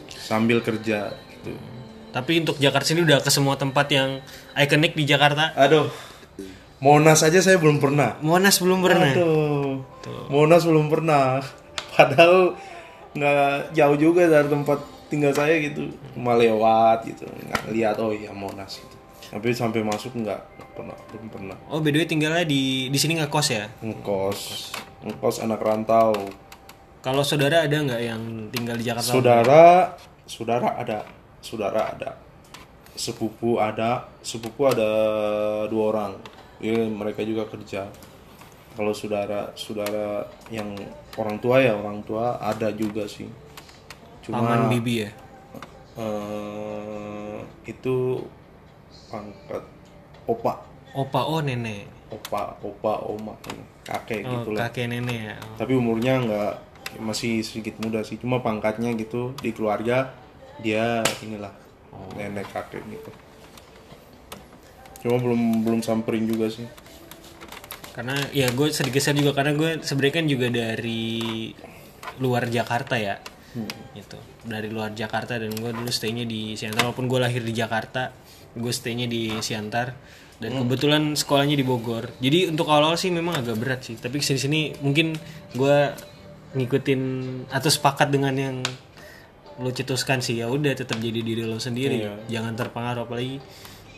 sambil 0.10 0.62
kerja 0.62 1.10
gitu 1.34 1.54
Tapi 2.12 2.44
untuk 2.44 2.60
Jakarta 2.60 2.92
sendiri 2.92 3.08
udah 3.08 3.24
ke 3.24 3.32
semua 3.32 3.56
tempat 3.56 3.88
yang 3.88 4.20
ikonik 4.54 4.94
di 4.94 5.08
Jakarta. 5.08 5.56
aduh 5.56 5.88
Monas 6.82 7.22
aja 7.22 7.40
saya 7.40 7.56
belum 7.62 7.78
pernah 7.78 8.18
Monas 8.26 8.58
belum 8.58 8.82
pernah. 8.82 9.14
Aduh, 9.14 9.86
Monas 10.34 10.66
belum 10.66 10.90
pernah. 10.90 11.40
Padahal 11.94 12.58
nggak 13.14 13.76
jauh 13.78 13.98
juga 14.02 14.26
dari 14.26 14.50
tempat 14.50 14.82
tinggal 15.06 15.30
saya 15.36 15.62
gitu. 15.62 15.94
Cuma 16.18 16.34
lewat 16.34 17.06
gitu, 17.06 17.30
nggak 17.30 17.70
lihat 17.70 17.96
oh 18.02 18.10
iya 18.10 18.34
Monas 18.34 18.82
gitu. 18.82 18.98
Tapi 19.30 19.54
sampai 19.54 19.86
masuk 19.86 20.18
nggak 20.18 20.42
nggak 20.58 20.70
pernah, 20.74 20.98
belum 21.14 21.28
pernah. 21.30 21.56
Oh, 21.70 21.80
by 21.80 21.94
the 21.94 22.02
way 22.02 22.08
tinggalnya 22.10 22.44
di 22.44 22.90
di 22.90 22.98
sini 22.98 23.16
nggak 23.20 23.30
kos 23.30 23.54
ya? 23.54 23.70
Ngekos, 23.86 24.40
ngekos 25.06 25.36
anak 25.46 25.62
rantau. 25.62 26.18
Kalau 27.02 27.26
saudara 27.26 27.66
ada 27.66 27.74
nggak 27.74 28.02
yang 28.02 28.22
tinggal 28.54 28.78
di 28.78 28.86
Jakarta? 28.86 29.10
Saudara, 29.10 29.64
saudara 30.30 30.70
ada, 30.78 31.00
saudara 31.42 31.82
ada. 31.90 32.12
Sepupu 32.94 33.58
ada, 33.58 34.06
sepupu 34.22 34.70
ada 34.70 34.90
dua 35.66 35.84
orang. 35.90 36.14
Ya, 36.62 36.78
mereka 36.86 37.26
juga 37.26 37.50
kerja. 37.50 37.90
Kalau 38.72 38.94
saudara, 38.94 39.50
saudara 39.58 40.30
yang 40.48 40.78
orang 41.18 41.42
tua 41.42 41.58
ya 41.60 41.74
orang 41.74 42.06
tua 42.06 42.38
ada 42.38 42.70
juga 42.72 43.10
sih. 43.10 43.28
Cuma 44.22 44.46
Paman 44.46 44.70
bibi 44.70 45.02
ya. 45.02 45.12
eh, 45.98 47.38
itu 47.66 48.22
pangkat 49.10 49.64
opa, 50.24 50.54
Opa 50.94 51.22
oh 51.26 51.42
nenek. 51.42 51.90
opa, 52.14 52.56
opa, 52.62 52.94
oma, 53.04 53.34
kakek 53.84 54.24
Oh, 54.24 54.32
gitu 54.40 54.50
lah. 54.54 54.70
kakek 54.70 54.88
nenek 54.88 55.20
ya. 55.34 55.36
Oh. 55.36 55.56
tapi 55.58 55.74
umurnya 55.76 56.14
nggak 56.22 56.54
masih 57.00 57.46
sedikit 57.46 57.80
muda 57.80 58.04
sih. 58.04 58.18
Cuma 58.20 58.44
pangkatnya 58.44 58.92
gitu 58.98 59.32
di 59.40 59.54
keluarga 59.56 60.12
dia 60.60 61.06
inilah 61.24 61.54
nenek 62.18 62.50
kakek 62.52 62.84
gitu. 62.92 63.12
Cuma 65.06 65.18
belum 65.18 65.66
belum 65.66 65.82
samperin 65.86 66.28
juga 66.28 66.52
sih. 66.52 66.68
Karena 67.92 68.16
ya 68.32 68.48
gue 68.52 68.72
sedikit 68.72 69.04
saya 69.04 69.20
juga 69.20 69.36
karena 69.36 69.52
gue 69.56 69.84
sebenarnya 69.84 70.16
kan 70.16 70.26
juga 70.28 70.48
dari 70.48 71.52
luar 72.20 72.48
Jakarta 72.48 72.96
ya. 72.96 73.20
Gitu. 73.92 74.18
Dari 74.48 74.72
luar 74.72 74.96
Jakarta 74.96 75.36
dan 75.36 75.52
gue 75.52 75.72
dulu 75.76 75.92
stay-nya 75.92 76.24
di 76.24 76.56
Siantar 76.56 76.88
walaupun 76.88 77.12
gue 77.12 77.20
lahir 77.20 77.44
di 77.44 77.52
Jakarta, 77.52 78.16
gue 78.56 78.72
stay-nya 78.72 79.12
di 79.12 79.36
Siantar. 79.44 80.20
Dan 80.42 80.58
kebetulan 80.58 81.14
sekolahnya 81.14 81.54
di 81.54 81.62
Bogor. 81.62 82.18
Jadi 82.18 82.50
untuk 82.50 82.66
awal-awal 82.66 82.98
sih 82.98 83.14
memang 83.14 83.46
agak 83.46 83.62
berat 83.62 83.86
sih, 83.86 83.94
tapi 83.94 84.18
ke 84.18 84.26
sini 84.26 84.42
sini 84.42 84.62
mungkin 84.82 85.14
gue 85.54 85.78
ngikutin 86.52 87.02
atau 87.48 87.70
sepakat 87.72 88.12
dengan 88.12 88.34
yang 88.36 88.58
lo 89.62 89.70
cetuskan 89.70 90.24
sih 90.24 90.42
ya 90.42 90.50
udah 90.50 90.74
tetap 90.74 90.98
jadi 90.98 91.22
diri 91.22 91.44
lo 91.46 91.62
sendiri. 91.62 92.02
Jangan 92.32 92.56
terpengaruh 92.56 93.06
apalagi 93.08 93.38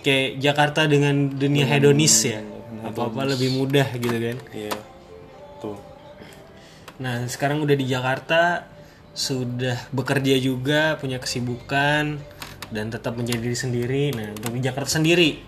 kayak 0.04 0.44
Jakarta 0.44 0.86
dengan 0.86 1.32
dunia 1.32 1.64
hedonis 1.64 2.28
ya 2.28 2.44
apa 2.84 3.08
apa 3.08 3.22
lebih 3.24 3.56
mudah 3.56 3.88
gitu 3.96 4.18
kan. 4.18 4.38
Iya 4.52 4.76
tuh 5.64 5.80
nah 7.00 7.26
sekarang 7.26 7.64
udah 7.64 7.74
di 7.74 7.90
Jakarta 7.90 8.70
sudah 9.14 9.90
bekerja 9.90 10.38
juga 10.38 11.00
punya 11.02 11.18
kesibukan 11.18 12.22
dan 12.74 12.86
tetap 12.90 13.18
menjadi 13.18 13.40
diri 13.42 13.58
sendiri. 13.58 14.04
Nah 14.14 14.34
untuk 14.36 14.54
di 14.58 14.62
Jakarta 14.62 15.00
sendiri 15.00 15.42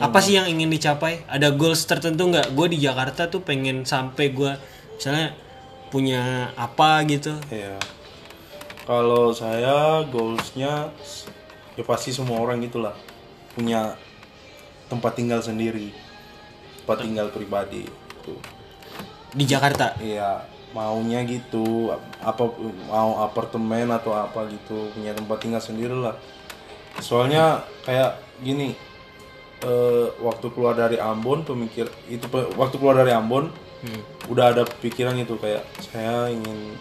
apa 0.00 0.18
sih 0.24 0.40
yang 0.40 0.48
ingin 0.48 0.72
dicapai? 0.72 1.28
Ada 1.28 1.52
goals 1.52 1.84
tertentu 1.84 2.32
nggak? 2.32 2.56
Gue 2.56 2.72
di 2.72 2.80
Jakarta 2.80 3.28
tuh 3.28 3.44
pengen 3.44 3.84
sampai 3.84 4.32
gue 4.32 4.52
misalnya 4.96 5.36
punya 5.90 6.54
apa 6.54 7.02
gitu 7.10 7.34
iya 7.50 7.76
kalau 8.86 9.34
saya 9.34 10.06
goalsnya 10.06 10.90
ya 11.74 11.84
pasti 11.86 12.14
semua 12.14 12.38
orang 12.38 12.62
gitulah 12.62 12.94
punya 13.54 13.98
tempat 14.86 15.18
tinggal 15.18 15.42
sendiri 15.42 15.90
tempat 16.82 17.06
tinggal 17.06 17.28
pribadi 17.30 17.86
gitu. 17.86 18.34
di 19.34 19.44
Jakarta 19.46 19.94
Iya, 20.02 20.42
maunya 20.74 21.22
gitu. 21.22 21.94
Apa 22.18 22.50
mau 22.90 23.22
apartemen 23.22 23.86
atau 23.94 24.10
apa 24.10 24.50
gitu, 24.50 24.90
punya 24.90 25.14
tempat 25.14 25.38
tinggal 25.38 25.62
sendiri 25.62 25.94
lah. 25.94 26.18
Soalnya 26.98 27.62
kayak 27.86 28.18
gini, 28.42 28.74
eh, 29.62 30.06
waktu 30.18 30.50
keluar 30.50 30.74
dari 30.74 30.98
Ambon 30.98 31.46
pemikir 31.46 31.86
itu 32.10 32.26
waktu 32.58 32.76
keluar 32.80 32.98
dari 32.98 33.14
Ambon 33.14 33.52
udah 34.28 34.52
ada 34.52 34.62
pikiran 34.66 35.16
itu 35.16 35.34
kayak 35.40 35.64
saya 35.80 36.28
ingin 36.28 36.76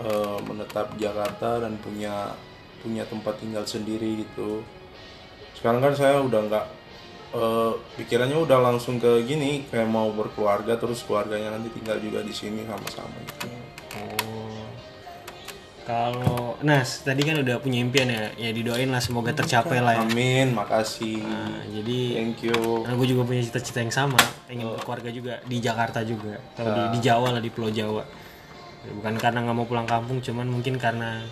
eh, 0.00 0.38
menetap 0.48 0.96
Jakarta 0.96 1.60
dan 1.60 1.76
punya 1.78 2.32
punya 2.82 3.06
tempat 3.06 3.38
tinggal 3.38 3.62
sendiri 3.68 4.26
gitu. 4.26 4.64
Sekarang 5.54 5.78
kan 5.78 5.94
saya 5.94 6.18
udah 6.24 6.40
nggak 6.48 6.66
eh, 7.36 7.72
pikirannya 8.00 8.38
udah 8.40 8.58
langsung 8.58 8.98
ke 8.98 9.22
gini 9.28 9.68
kayak 9.68 9.88
mau 9.88 10.10
berkeluarga 10.10 10.74
terus 10.80 11.04
keluarganya 11.04 11.54
nanti 11.54 11.70
tinggal 11.72 12.00
juga 12.00 12.24
di 12.24 12.34
sini 12.34 12.64
sama-sama 12.64 13.16
gitu. 13.28 13.61
Oh. 15.82 15.88
Kalau 15.88 16.54
Nas 16.62 17.02
tadi 17.02 17.26
kan 17.26 17.42
udah 17.42 17.58
punya 17.58 17.82
impian 17.82 18.06
ya, 18.06 18.30
ya 18.38 18.50
didoain 18.54 18.86
lah 18.86 19.02
semoga 19.02 19.34
tercapai 19.34 19.82
lah 19.82 19.98
ya. 19.98 20.06
Amin, 20.06 20.54
makasih. 20.54 21.18
Nah, 21.18 21.66
jadi 21.66 21.98
Thank 22.22 22.46
you. 22.46 22.86
Nah, 22.86 22.94
gue 22.94 23.06
juga 23.10 23.26
punya 23.26 23.42
cita-cita 23.42 23.82
yang 23.82 23.90
sama, 23.90 24.20
pengen 24.46 24.70
berkeluarga 24.70 25.10
juga 25.10 25.42
di 25.42 25.58
Jakarta 25.58 26.06
juga, 26.06 26.38
atau 26.54 26.70
di, 26.70 26.82
di 26.94 26.98
Jawa 27.02 27.34
lah 27.34 27.42
di 27.42 27.50
Pulau 27.50 27.74
Jawa. 27.74 28.06
Ya, 28.86 28.90
Bukan 28.94 29.14
karena 29.18 29.42
nggak 29.42 29.56
mau 29.58 29.66
pulang 29.66 29.86
kampung, 29.90 30.22
cuman 30.22 30.46
mungkin 30.46 30.78
karena 30.78 31.26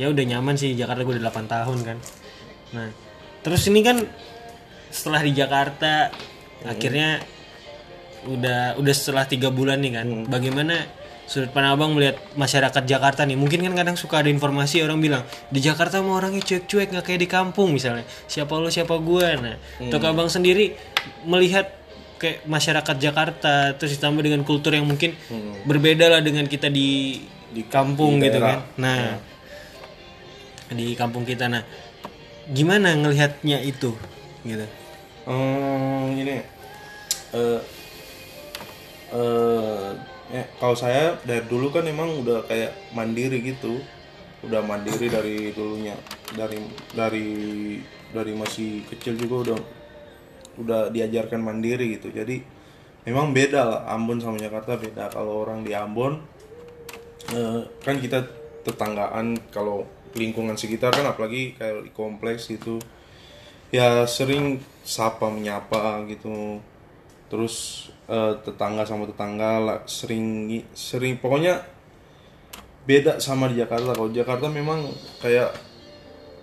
ya 0.00 0.08
udah 0.08 0.24
nyaman 0.24 0.56
sih 0.56 0.72
Jakarta 0.72 1.04
gue 1.04 1.20
udah 1.20 1.28
8 1.28 1.44
tahun 1.44 1.78
kan. 1.84 1.98
Nah, 2.72 2.88
terus 3.44 3.68
ini 3.68 3.84
kan 3.84 4.00
setelah 4.88 5.20
di 5.20 5.36
Jakarta 5.36 6.08
akhirnya 6.64 7.20
udah 8.24 8.80
udah 8.80 8.94
setelah 8.96 9.28
tiga 9.28 9.52
bulan 9.52 9.84
nih 9.84 9.92
kan, 10.00 10.08
bagaimana 10.28 10.99
sudut 11.30 11.54
pandang 11.54 11.78
abang 11.78 11.94
melihat 11.94 12.18
masyarakat 12.34 12.82
Jakarta 12.90 13.22
nih? 13.22 13.38
Mungkin 13.38 13.62
kan 13.62 13.74
kadang 13.78 13.94
suka 13.94 14.18
ada 14.18 14.30
informasi 14.34 14.82
orang 14.82 14.98
bilang 14.98 15.22
di 15.46 15.62
Jakarta 15.62 16.02
mau 16.02 16.18
orangnya 16.18 16.42
cuek-cuek 16.42 16.90
nggak 16.90 17.06
kayak 17.06 17.20
di 17.22 17.28
kampung 17.30 17.70
misalnya. 17.70 18.02
Siapa 18.26 18.50
lo 18.58 18.66
siapa 18.66 18.98
gue. 18.98 19.26
Nah, 19.38 19.54
untuk 19.78 20.02
abang 20.02 20.26
sendiri 20.26 20.74
melihat 21.22 21.70
kayak 22.18 22.42
masyarakat 22.50 22.96
Jakarta 22.98 23.78
terus 23.78 23.94
ditambah 23.94 24.26
dengan 24.26 24.42
kultur 24.42 24.74
yang 24.74 24.90
mungkin 24.90 25.14
berbeda 25.70 26.10
lah 26.10 26.20
dengan 26.20 26.50
kita 26.50 26.66
di 26.66 27.22
di 27.54 27.62
kampung 27.62 28.18
di 28.18 28.26
gitu 28.26 28.42
kan. 28.42 28.66
Nah, 28.74 29.14
di 30.74 30.98
kampung 30.98 31.22
kita 31.22 31.46
nah 31.46 31.62
gimana 32.50 32.98
ngelihatnya 32.98 33.62
itu 33.62 33.94
gitu. 34.42 34.66
Hmm, 35.30 36.10
ini 36.18 36.42
eh 37.30 37.60
eh 39.14 40.09
ya, 40.30 40.44
kalau 40.58 40.78
saya 40.78 41.18
dari 41.26 41.44
dulu 41.46 41.74
kan 41.74 41.86
emang 41.86 42.22
udah 42.22 42.46
kayak 42.46 42.94
mandiri 42.94 43.42
gitu. 43.42 43.82
Udah 44.40 44.64
mandiri 44.64 45.12
dari 45.12 45.52
dulunya. 45.52 45.94
Dari 46.32 46.58
dari 46.96 47.28
dari 48.10 48.32
masih 48.34 48.88
kecil 48.88 49.18
juga 49.20 49.36
udah 49.50 49.58
udah 50.58 50.80
diajarkan 50.88 51.42
mandiri 51.42 52.00
gitu. 52.00 52.08
Jadi 52.10 52.40
memang 53.04 53.36
beda 53.36 53.60
lah. 53.62 53.80
Ambon 53.92 54.18
sama 54.22 54.40
Jakarta 54.40 54.80
beda. 54.80 55.12
Kalau 55.12 55.44
orang 55.44 55.66
di 55.66 55.76
Ambon 55.76 56.22
eh, 57.34 57.60
kan 57.84 58.00
kita 58.00 58.24
tetanggaan 58.64 59.36
kalau 59.52 59.84
lingkungan 60.16 60.58
sekitar 60.58 60.90
kan 60.90 61.06
apalagi 61.06 61.54
kayak 61.54 61.86
di 61.86 61.92
kompleks 61.94 62.50
itu 62.50 62.82
ya 63.70 64.04
sering 64.08 64.58
sapa 64.82 65.30
menyapa 65.30 66.02
gitu. 66.10 66.58
Terus 67.30 67.86
eh, 68.10 68.32
tetangga 68.42 68.82
sama 68.82 69.06
tetangga 69.06 69.62
lah, 69.62 69.78
sering 69.86 70.58
sering 70.74 71.22
pokoknya 71.22 71.62
beda 72.84 73.22
sama 73.22 73.46
di 73.46 73.62
Jakarta. 73.62 73.94
Kalau 73.94 74.10
Jakarta 74.10 74.50
memang 74.50 74.90
kayak 75.22 75.54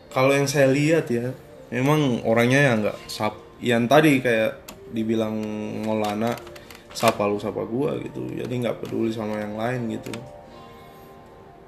kalau 0.08 0.32
yang 0.32 0.48
saya 0.48 0.72
lihat 0.72 1.12
ya 1.12 1.36
memang 1.68 2.24
orangnya 2.24 2.72
yang 2.72 2.76
nggak 2.88 2.98
sap 3.12 3.36
yang 3.60 3.84
tadi 3.92 4.24
kayak 4.24 4.64
dibilang 4.96 5.36
Maulana 5.84 6.32
sapa 6.96 7.28
lu 7.28 7.38
sapa 7.38 7.68
gua 7.68 8.00
gitu. 8.00 8.24
Jadi 8.32 8.54
nggak 8.64 8.80
peduli 8.82 9.12
sama 9.12 9.38
yang 9.44 9.60
lain 9.60 10.00
gitu. 10.00 10.14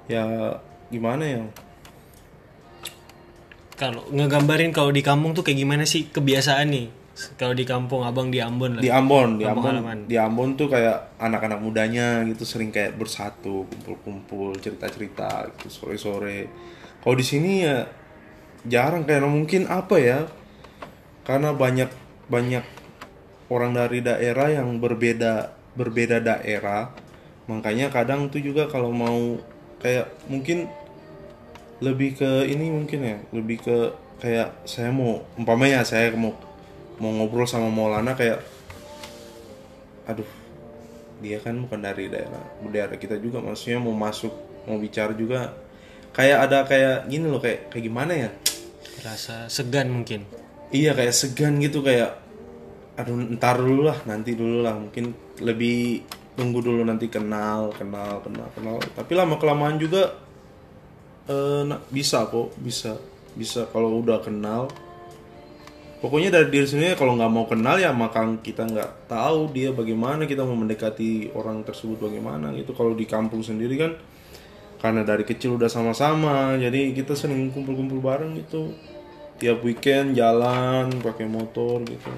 Ya 0.08 0.24
gimana 0.88 1.24
ya? 1.28 1.44
Kalau 3.76 4.04
ngegambarin 4.12 4.72
kalau 4.76 4.92
di 4.92 5.00
kampung 5.00 5.32
tuh 5.32 5.40
kayak 5.40 5.60
gimana 5.60 5.84
sih 5.88 6.08
kebiasaan 6.12 6.68
nih? 6.68 6.99
Kalau 7.36 7.52
di 7.52 7.68
kampung 7.68 8.00
abang 8.06 8.32
di 8.32 8.40
Ambon 8.40 8.78
lah. 8.78 8.82
di 8.82 8.88
Ambon 8.88 9.36
di 9.36 9.44
Ambon 9.44 9.74
halaman. 9.76 9.98
di 10.08 10.16
Ambon 10.16 10.56
tuh 10.56 10.72
kayak 10.72 11.20
anak-anak 11.20 11.60
mudanya 11.60 12.24
gitu 12.24 12.48
sering 12.48 12.72
kayak 12.72 12.96
bersatu 12.96 13.68
kumpul-kumpul 13.68 14.56
cerita-cerita 14.56 15.52
gitu 15.56 15.68
sore-sore 15.68 16.48
kalau 17.04 17.16
di 17.16 17.24
sini 17.24 17.64
ya 17.64 17.84
jarang 18.64 19.04
kayak 19.04 19.24
mungkin 19.24 19.68
apa 19.68 19.96
ya 20.00 20.20
karena 21.24 21.52
banyak 21.52 21.90
banyak 22.28 22.64
orang 23.50 23.72
dari 23.76 24.00
daerah 24.00 24.48
yang 24.52 24.80
berbeda 24.80 25.52
berbeda 25.74 26.20
daerah 26.20 26.92
makanya 27.50 27.90
kadang 27.90 28.30
tuh 28.30 28.40
juga 28.40 28.70
kalau 28.70 28.94
mau 28.94 29.40
kayak 29.82 30.06
mungkin 30.30 30.70
lebih 31.80 32.20
ke 32.20 32.30
ini 32.46 32.68
mungkin 32.68 33.00
ya 33.00 33.16
lebih 33.32 33.58
ke 33.64 33.76
kayak 34.20 34.52
saya 34.68 34.92
mau 34.92 35.24
umpamanya 35.40 35.80
saya 35.80 36.12
mau 36.12 36.36
mau 37.00 37.10
ngobrol 37.16 37.48
sama 37.48 37.72
Maulana 37.72 38.12
kayak 38.12 38.44
aduh 40.04 40.28
dia 41.20 41.40
kan 41.40 41.56
bukan 41.56 41.80
dari 41.80 42.08
daerah 42.08 42.44
daerah 42.68 42.96
kita 42.96 43.20
juga 43.20 43.40
maksudnya 43.44 43.80
mau 43.80 43.92
masuk 43.96 44.32
mau 44.68 44.76
bicara 44.80 45.16
juga. 45.16 45.52
Kayak 46.10 46.38
ada 46.50 46.58
kayak 46.66 46.96
gini 47.06 47.26
loh 47.30 47.38
kayak 47.38 47.70
kayak 47.70 47.84
gimana 47.86 48.12
ya? 48.12 48.30
Rasa 49.06 49.46
segan 49.48 49.88
mungkin. 49.88 50.26
iya 50.70 50.94
kayak 50.94 51.10
segan 51.10 51.58
gitu 51.58 51.82
kayak 51.82 52.14
aduh 52.94 53.18
ntar 53.34 53.58
dulu 53.58 53.90
lah 53.90 53.98
nanti 54.06 54.38
dulu 54.38 54.62
lah 54.62 54.78
mungkin 54.78 55.10
lebih 55.42 56.06
tunggu 56.38 56.62
dulu 56.62 56.86
nanti 56.86 57.10
kenal 57.10 57.74
kenal 57.74 58.22
kenal 58.22 58.46
kenal. 58.54 58.76
Tapi 58.78 59.12
lama 59.18 59.34
kelamaan 59.34 59.82
juga 59.82 60.14
eh, 61.26 61.62
bisa 61.90 62.26
kok 62.30 62.54
bisa 62.62 62.94
bisa 63.34 63.66
kalau 63.70 63.98
udah 63.98 64.22
kenal 64.22 64.70
pokoknya 66.00 66.32
dari 66.32 66.48
diri 66.48 66.66
sendiri 66.66 66.96
kalau 66.96 67.14
nggak 67.14 67.32
mau 67.32 67.44
kenal 67.44 67.76
ya 67.76 67.92
maka 67.92 68.24
kita 68.40 68.64
nggak 68.64 69.06
tahu 69.06 69.52
dia 69.52 69.70
bagaimana 69.70 70.24
kita 70.24 70.42
mau 70.48 70.56
mendekati 70.56 71.30
orang 71.36 71.60
tersebut 71.62 72.00
bagaimana 72.00 72.50
gitu. 72.56 72.72
Kalau 72.72 72.96
di 72.96 73.04
kampung 73.04 73.44
sendiri 73.44 73.76
kan 73.76 73.92
karena 74.80 75.04
dari 75.04 75.28
kecil 75.28 75.60
udah 75.60 75.68
sama-sama 75.68 76.56
jadi 76.56 76.96
kita 76.96 77.12
sering 77.12 77.52
kumpul-kumpul 77.52 78.00
bareng 78.00 78.32
gitu. 78.40 78.72
Tiap 79.40 79.64
weekend 79.64 80.16
jalan 80.16 80.88
pakai 81.00 81.28
motor 81.28 81.84
gitu. 81.84 82.12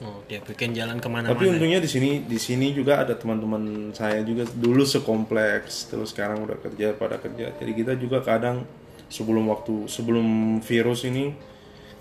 Oh, 0.00 0.24
tiap 0.24 0.48
weekend 0.48 0.72
jalan 0.72 0.96
ke 0.96 1.08
mana-mana. 1.12 1.36
tapi 1.36 1.52
untungnya 1.52 1.76
di 1.76 1.84
sini 1.84 2.24
di 2.24 2.40
sini 2.40 2.72
juga 2.72 3.04
ada 3.04 3.12
teman-teman 3.12 3.92
saya 3.92 4.24
juga 4.24 4.48
dulu 4.48 4.80
sekompleks 4.80 5.92
terus 5.92 6.16
sekarang 6.16 6.40
udah 6.40 6.56
kerja 6.56 6.96
pada 6.96 7.20
kerja. 7.20 7.52
Jadi 7.60 7.72
kita 7.76 7.92
juga 8.00 8.24
kadang 8.24 8.64
sebelum 9.12 9.52
waktu 9.52 9.84
sebelum 9.92 10.60
virus 10.64 11.04
ini 11.04 11.49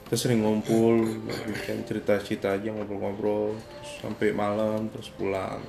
kita 0.09 0.15
sering 0.17 0.41
ngumpul 0.41 1.05
weekend 1.45 1.85
cerita-cerita 1.85 2.51
aja 2.51 2.73
ngobrol-ngobrol 2.73 3.53
sampai 3.95 4.33
malam 4.33 4.89
terus 4.89 5.09
pulang 5.11 5.61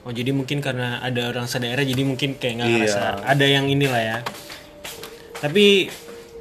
Oh, 0.00 0.14
jadi 0.14 0.32
mungkin 0.32 0.64
karena 0.64 1.04
ada 1.04 1.28
orang 1.28 1.44
sedaerah 1.44 1.84
jadi 1.84 2.00
mungkin 2.00 2.40
kayak 2.40 2.54
nggak 2.56 2.64
Iya. 2.66 2.76
ngerasa 2.80 3.00
ada 3.28 3.44
yang 3.44 3.68
inilah 3.68 4.00
ya. 4.00 4.18
Tapi 5.36 5.84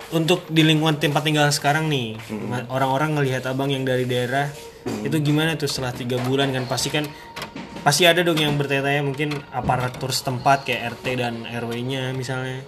untuk 0.09 0.47
di 0.47 0.63
lingkungan 0.63 0.95
tempat 0.95 1.19
tinggal 1.21 1.51
sekarang 1.51 1.91
nih, 1.91 2.15
ma- 2.31 2.63
orang-orang 2.69 3.19
ngelihat 3.19 3.43
abang 3.43 3.67
yang 3.67 3.83
dari 3.83 4.07
daerah 4.07 4.47
itu 5.03 5.19
gimana 5.19 5.59
tuh 5.59 5.67
setelah 5.67 5.91
tiga 5.91 6.15
bulan 6.17 6.47
kan 6.49 6.63
pasti 6.63 6.87
kan 6.87 7.03
pasti 7.83 8.07
ada 8.07 8.23
dong 8.23 8.39
yang 8.39 8.55
bertanya-tanya 8.55 9.03
mungkin 9.03 9.35
aparatur 9.51 10.09
setempat 10.09 10.63
kayak 10.63 10.95
RT 10.95 11.05
dan 11.17 11.43
RW-nya 11.43 12.15
misalnya. 12.15 12.63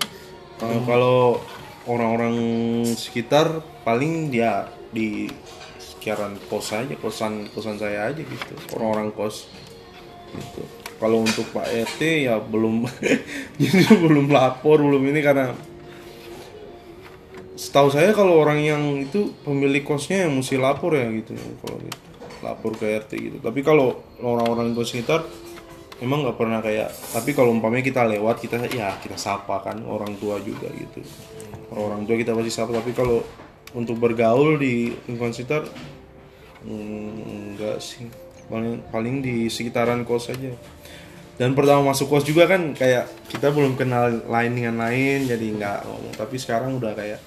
Uh, 0.60 0.84
kalau 0.84 1.39
orang-orang 1.88 2.36
sekitar 2.91 3.63
paling 3.89 4.30
dia 4.30 4.69
di 4.93 5.25
sekitaran 5.82 6.38
kos 6.45 6.78
aja 6.78 6.93
kosan 7.02 7.49
kosan 7.49 7.82
saya 7.82 8.13
aja 8.13 8.21
gitu. 8.21 8.54
Orang-orang 8.78 9.10
kos 9.17 9.49
gitu. 10.30 10.62
Kalau 11.02 11.25
untuk 11.25 11.49
Pak 11.49 11.65
RT 11.65 12.30
ya 12.30 12.38
belum 12.38 12.86
jadi 13.60 13.97
belum 13.97 14.30
lapor 14.30 14.78
belum 14.78 15.10
ini 15.10 15.25
karena 15.25 15.58
setahu 17.58 17.89
saya 17.89 18.13
kalau 18.13 18.38
orang 18.38 18.62
yang 18.62 18.84
itu 19.02 19.34
pemilik 19.41 19.82
kosnya 19.82 20.30
yang 20.30 20.38
mesti 20.38 20.62
lapor 20.62 20.93
ya 20.93 21.10
gitu 21.10 21.34
kalau 21.65 21.82
gitu. 21.82 21.99
Lapor 22.45 22.71
ke 22.78 22.86
RT 22.86 23.12
gitu. 23.17 23.38
Tapi 23.41 23.65
kalau 23.65 24.06
orang-orang 24.21 24.78
kos 24.78 24.93
sekitar 24.93 25.25
emang 25.97 26.30
nggak 26.30 26.38
pernah 26.38 26.62
kayak 26.62 26.93
tapi 27.10 27.34
kalau 27.34 27.52
umpamanya 27.52 27.84
kita 27.89 28.06
lewat 28.06 28.38
kita 28.39 28.62
ya 28.69 28.95
kita 29.02 29.17
sapa 29.17 29.65
kan 29.65 29.82
orang 29.82 30.13
tua 30.21 30.38
juga 30.45 30.69
gitu. 30.78 31.02
Orang 31.73 32.06
tua 32.06 32.15
kita 32.15 32.38
pasti 32.38 32.54
sapa 32.54 32.71
tapi 32.71 32.93
kalau 32.93 33.19
untuk 33.78 34.02
bergaul 34.02 34.58
di 34.58 34.94
lingkungan 35.06 35.34
sekitar 35.34 35.68
mm, 36.66 37.58
enggak 37.58 37.78
sih. 37.82 38.10
Paling 38.50 38.82
paling 38.90 39.22
di 39.22 39.46
sekitaran 39.46 40.02
kos 40.02 40.34
saja 40.34 40.50
dan 41.40 41.56
pertama 41.56 41.96
masuk 41.96 42.12
kos 42.12 42.28
juga 42.28 42.52
kan 42.52 42.76
kayak 42.76 43.08
kita 43.32 43.48
belum 43.56 43.80
kenal 43.80 44.28
lain 44.28 44.52
dengan 44.60 44.76
lain 44.84 45.24
jadi 45.24 45.46
nggak 45.56 45.80
ngomong. 45.88 46.14
Tapi 46.20 46.36
sekarang 46.36 46.76
udah 46.76 46.92
kayak 46.92 47.24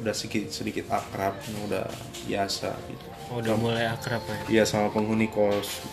udah 0.00 0.14
sedikit 0.16 0.48
sedikit 0.48 0.88
akrab 0.88 1.36
udah 1.68 1.84
biasa 2.24 2.72
gitu. 2.88 3.06
Oh, 3.28 3.44
udah 3.44 3.54
mulai 3.60 3.84
akrab 3.84 4.24
ya. 4.24 4.38
iya 4.48 4.64
sama 4.64 4.88
penghuni 4.88 5.28
kos. 5.28 5.84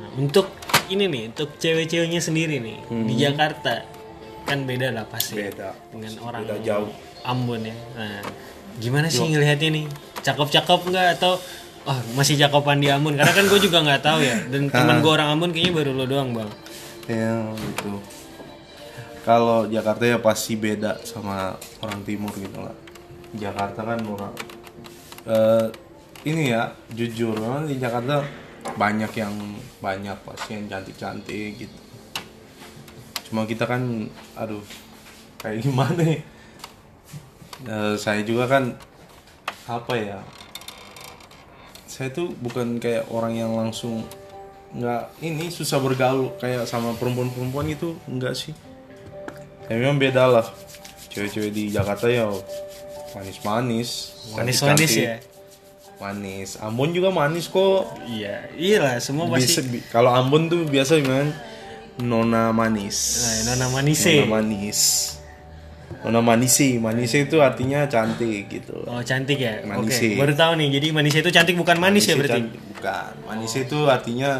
Nah, 0.00 0.08
untuk 0.16 0.48
ini 0.88 1.04
nih, 1.04 1.22
untuk 1.36 1.60
cewek-ceweknya 1.60 2.24
sendiri 2.24 2.64
nih 2.64 2.78
di 2.88 3.14
Jakarta 3.20 3.84
kan 4.46 4.62
beda 4.64 4.94
lah 4.94 5.04
pasti 5.04 5.36
beda. 5.36 5.76
dengan 5.92 6.16
orang 6.24 6.48
beda 6.48 6.56
jauh. 6.64 6.90
Ambon 7.28 7.60
ya. 7.60 7.76
Nah, 7.92 8.24
gimana 8.78 9.06
sih 9.08 9.26
ngelihatnya 9.26 9.68
nih? 9.72 9.86
Cakep-cakep 10.22 10.80
nggak 10.92 11.06
atau 11.20 11.38
oh 11.86 11.98
masih 12.18 12.36
cakepan 12.40 12.78
di 12.82 12.88
Ambon? 12.90 13.14
Karena 13.14 13.32
kan 13.32 13.44
gue 13.46 13.60
juga 13.60 13.84
nggak 13.84 14.02
tahu 14.02 14.18
ya. 14.22 14.36
Dan 14.48 14.68
teman 14.74 15.00
gue 15.04 15.12
orang 15.12 15.28
Ambon 15.36 15.50
kayaknya 15.54 15.72
baru 15.72 15.90
lo 15.94 16.04
doang 16.04 16.30
bang. 16.34 16.50
ya 17.06 17.54
gitu 17.54 18.02
kalau 19.26 19.66
Jakarta 19.66 20.06
ya 20.06 20.22
pasti 20.22 20.54
beda 20.54 21.02
sama 21.02 21.58
orang 21.82 22.06
timur 22.06 22.30
gitu 22.38 22.62
lah 22.62 22.74
Jakarta 23.34 23.82
kan 23.82 23.98
orang 24.06 24.34
eh, 25.26 25.66
ini 26.30 26.54
ya 26.54 26.70
jujur 26.94 27.34
memang 27.34 27.66
di 27.66 27.82
Jakarta 27.82 28.22
banyak 28.78 29.10
yang 29.18 29.34
banyak 29.82 30.14
pasti 30.22 30.54
yang 30.54 30.70
cantik-cantik 30.70 31.58
gitu 31.58 31.78
cuma 33.26 33.42
kita 33.50 33.66
kan 33.66 34.06
aduh 34.38 34.62
kayak 35.42 35.66
gimana 35.66 36.02
ya 36.06 36.22
Eh, 37.58 37.96
saya 37.96 38.20
juga 38.20 38.44
kan 38.46 38.76
apa 39.64 39.94
ya 39.94 40.20
saya 41.86 42.10
tuh 42.10 42.36
bukan 42.36 42.76
kayak 42.76 43.08
orang 43.08 43.32
yang 43.34 43.52
langsung 43.52 44.04
nggak 44.70 45.16
ini 45.20 45.48
susah 45.48 45.78
bergaul 45.78 46.36
kayak 46.36 46.64
sama 46.64 46.92
perempuan-perempuan 46.92 47.66
itu 47.66 47.96
enggak 48.04 48.36
sih 48.36 48.52
ya 49.64 49.74
memang 49.74 49.96
beda 49.96 50.28
lah 50.28 50.46
cewek-cewek 51.08 51.48
di 51.48 51.64
Jakarta 51.70 52.06
ya 52.06 52.28
manis-manis 53.10 54.12
Manis-manis 54.28 54.92
ya. 54.92 55.16
manis 55.96 56.60
Ambon 56.60 56.92
juga 56.92 57.08
manis 57.08 57.48
kok 57.48 57.88
Iya, 58.04 58.52
iya 58.52 58.76
lah 58.78 58.94
semua 58.98 59.32
pasti. 59.32 59.64
bi- 59.64 59.86
kalau 59.86 60.12
Ambon 60.12 60.46
tuh 60.46 60.62
biasa 60.62 61.00
bilang 61.00 61.32
nona 61.96 62.52
manis 62.52 62.96
Nah, 63.16 63.56
nona 63.56 63.66
manise. 63.72 64.12
nona 64.20 64.28
manis 64.36 64.80
nona 66.06 66.22
manisi 66.22 66.78
manisi 66.78 67.26
itu 67.26 67.42
artinya 67.42 67.82
cantik 67.84 68.46
gitu 68.46 68.78
Oh 68.86 69.02
cantik 69.02 69.36
ya. 69.36 69.58
Oke. 69.58 69.90
Manise. 69.90 70.14
Baru 70.14 70.32
tahu 70.32 70.52
nih. 70.54 70.68
Jadi 70.78 70.86
manisnya 70.94 71.20
itu 71.20 71.32
cantik 71.34 71.58
bukan 71.58 71.76
manis 71.76 72.06
ya 72.06 72.14
Manisi 72.14 72.20
berarti. 72.22 72.38
cantik. 72.46 72.60
bukan 72.70 73.12
manis 73.26 73.52
itu 73.52 73.78
artinya 73.84 74.30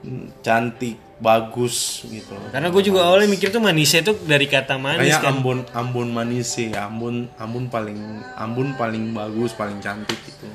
mm, 0.00 0.24
cantik 0.40 0.96
bagus 1.20 1.76
gitu 2.08 2.32
Karena 2.48 2.72
gue 2.72 2.80
juga 2.80 3.04
awalnya 3.04 3.28
mikir 3.28 3.52
tuh 3.52 3.60
manisnya 3.60 4.00
itu 4.00 4.16
dari 4.24 4.48
kata 4.48 4.80
manis 4.80 5.12
kayak 5.12 5.20
kan. 5.20 5.36
Ambon 5.36 5.58
Ambon 5.70 6.08
manis 6.08 6.48
sih 6.48 6.72
Ambon 6.72 7.28
Ambon 7.36 7.68
paling 7.68 8.00
Ambon 8.34 8.72
paling 8.72 9.12
bagus 9.12 9.52
paling 9.52 9.76
cantik 9.78 10.16
gitu 10.16 10.48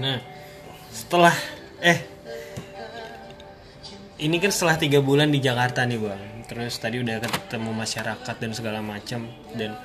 Nah, 0.00 0.16
setelah 0.88 1.36
eh 1.78 2.00
ini 4.16 4.36
kan 4.36 4.48
setelah 4.48 4.76
tiga 4.76 5.00
bulan 5.00 5.28
di 5.28 5.40
Jakarta 5.40 5.84
nih 5.84 6.00
bang 6.00 6.20
terus 6.50 6.82
tadi 6.82 6.98
udah 6.98 7.22
ketemu 7.22 7.70
masyarakat 7.70 8.34
dan 8.42 8.50
segala 8.50 8.82
macam. 8.82 9.30
Dan 9.54 9.78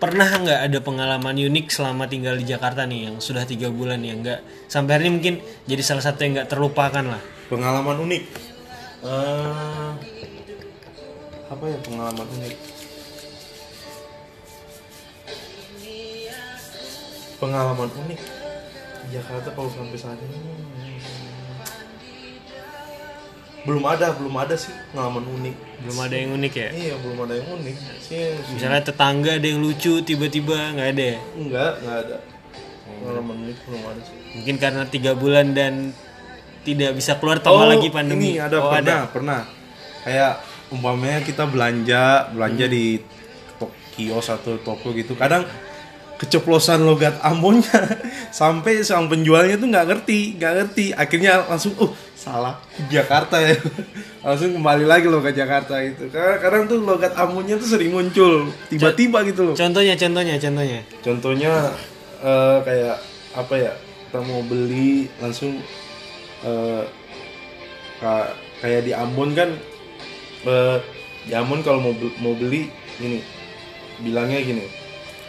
pernah 0.00 0.32
nggak 0.32 0.60
ada 0.72 0.78
pengalaman 0.80 1.36
unik 1.36 1.68
selama 1.68 2.08
tinggal 2.08 2.40
di 2.40 2.48
Jakarta 2.48 2.88
nih 2.88 3.12
yang 3.12 3.20
sudah 3.20 3.44
tiga 3.44 3.68
bulan 3.68 4.00
ya? 4.00 4.16
Nggak 4.16 4.40
sampai 4.64 4.96
hari 4.96 5.12
ini 5.12 5.20
mungkin 5.20 5.34
jadi 5.68 5.82
salah 5.84 6.00
satu 6.00 6.24
yang 6.24 6.40
nggak 6.40 6.48
terlupakan 6.48 7.04
lah. 7.04 7.20
Pengalaman 7.52 8.00
unik? 8.08 8.22
Eh, 9.04 9.92
apa 11.52 11.64
ya 11.68 11.78
pengalaman 11.84 12.26
unik? 12.40 12.56
Pengalaman 17.36 17.88
unik 17.92 18.20
Jakarta 19.12 19.48
kalau 19.52 19.68
sampai 19.68 19.98
saat 20.00 20.16
ini 20.16 20.40
belum 23.60 23.84
ada 23.84 24.16
belum 24.16 24.34
ada 24.40 24.54
sih 24.56 24.72
pengalaman 24.92 25.24
unik. 25.40 25.56
Belum 25.84 25.98
ada 26.00 26.14
yang 26.16 26.30
unik 26.36 26.52
ya? 26.56 26.68
Iya 26.72 26.94
belum 27.04 27.18
ada 27.28 27.34
yang 27.36 27.48
unik. 27.60 27.76
Sih 28.00 28.20
misalnya 28.56 28.80
tetangga 28.80 29.36
ada 29.36 29.46
yang 29.46 29.60
lucu 29.60 30.00
tiba-tiba 30.00 30.56
nggak 30.76 30.88
ada 30.96 31.04
ya? 31.04 31.18
Enggak 31.36 31.72
enggak 31.84 31.96
ada. 32.08 32.16
Pengalaman 33.00 33.36
unik 33.48 33.58
belum 33.68 33.82
ada 33.84 34.00
sih. 34.00 34.16
Mungkin 34.40 34.54
karena 34.56 34.82
tiga 34.88 35.12
bulan 35.12 35.46
dan 35.52 35.92
tidak 36.60 36.90
bisa 36.96 37.16
keluar 37.16 37.40
tambah 37.40 37.66
lagi 37.68 37.88
pandemi. 37.88 38.36
ini 38.36 38.40
ada 38.40 38.56
oh, 38.60 38.72
pernah 38.72 39.02
pernah. 39.08 39.40
Kayak 40.04 40.32
umpamanya 40.72 41.20
kita 41.24 41.44
belanja 41.48 42.32
belanja 42.32 42.64
Hmm. 42.68 42.74
di 42.74 42.84
kios 43.96 44.32
atau 44.32 44.56
toko 44.60 44.96
gitu. 44.96 45.12
Kadang 45.18 45.44
keceplosan 46.20 46.84
logat 46.84 47.16
Ambonnya 47.24 47.80
sampai 48.30 48.84
sang 48.84 49.08
penjualnya 49.08 49.56
tuh 49.56 49.66
nggak 49.66 49.86
ngerti 49.88 50.36
nggak 50.36 50.52
ngerti. 50.54 50.84
Akhirnya 50.92 51.48
langsung 51.48 51.72
oh 51.80 51.90
salah 52.12 52.60
Jakarta 52.86 53.40
ya. 53.40 53.56
Langsung 54.20 54.52
kembali 54.52 54.84
lagi 54.84 55.08
logat 55.08 55.32
Jakarta 55.32 55.80
itu. 55.80 56.12
Kadang, 56.12 56.36
kadang 56.38 56.62
tuh 56.68 56.84
logat 56.84 57.16
Ambonnya 57.16 57.56
tuh 57.56 57.64
sering 57.66 57.88
muncul 57.88 58.52
tiba-tiba 58.68 59.24
gitu 59.24 59.48
loh. 59.48 59.54
contohnya 59.56 59.96
contohnya 59.96 60.36
contohnya. 60.36 60.80
Contohnya 61.00 61.52
eh, 62.20 62.58
kayak 62.60 62.96
apa 63.32 63.54
ya 63.56 63.72
kita 64.04 64.20
mau 64.20 64.44
beli 64.44 65.08
langsung 65.16 65.56
ka- 67.96 68.32
kayak 68.60 68.84
di 68.84 68.92
Ambon 68.92 69.32
kan 69.32 69.48
eh, 70.44 70.76
di 71.24 71.32
Ambon 71.32 71.60
kalau 71.60 71.80
mau 71.80 71.92
mau 72.18 72.34
beli 72.34 72.68
ini 72.98 73.24
bilangnya 73.98 74.40
gini 74.40 74.64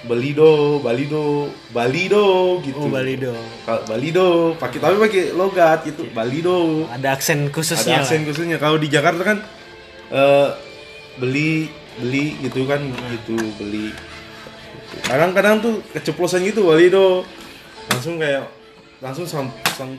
belido 0.01 0.81
balido 0.81 1.53
balido 1.69 2.57
gitu. 2.65 2.81
Oh 2.81 2.89
Balido. 2.89 3.33
Kalau 3.65 3.81
balido 3.85 4.27
pakai 4.57 4.77
tapi 4.81 4.95
pakai 4.97 5.23
logat 5.37 5.85
gitu 5.85 6.09
balido. 6.09 6.89
Ada 6.89 7.13
aksen 7.13 7.47
ada 7.47 7.53
khususnya 7.53 8.01
lah. 8.01 8.05
aksen 8.05 8.25
khususnya. 8.25 8.57
Kalau 8.57 8.81
di 8.81 8.89
Jakarta 8.89 9.21
kan 9.21 9.37
eh, 10.09 10.49
beli 11.21 11.69
beli 12.01 12.39
gitu 12.41 12.65
kan 12.65 12.81
gitu 13.13 13.37
beli. 13.61 13.93
Kadang-kadang 15.05 15.61
tuh 15.61 15.75
keceplosan 15.93 16.43
gitu 16.49 16.65
walido 16.67 17.23
langsung 17.93 18.17
kayak 18.17 18.49
langsung 19.01 19.25
sang 19.25 19.49
sang 19.73 19.93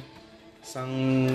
sang 0.62 0.90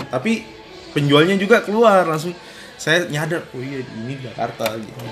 tapi 0.08 0.47
penjualnya 0.95 1.36
juga 1.36 1.60
keluar 1.62 2.08
langsung 2.08 2.32
saya 2.80 3.03
nyadar 3.12 3.43
oh 3.51 3.62
iya 3.62 3.84
ini 3.84 4.15
Jakarta 4.21 4.77
gitu 4.80 5.03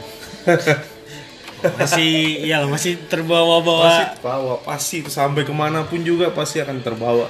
masih 1.71 2.11
ya 2.43 2.61
masih 2.63 2.95
pasti 2.95 3.09
terbawa-bawa 3.09 4.13
terbawa 4.13 4.53
pasti 4.61 4.95
itu 4.99 5.09
sampai 5.09 5.41
ke 5.41 5.51
mana 5.51 5.83
pun 5.83 5.99
juga 5.99 6.29
pasti 6.29 6.59
akan 6.59 6.77
terbawa. 6.79 7.25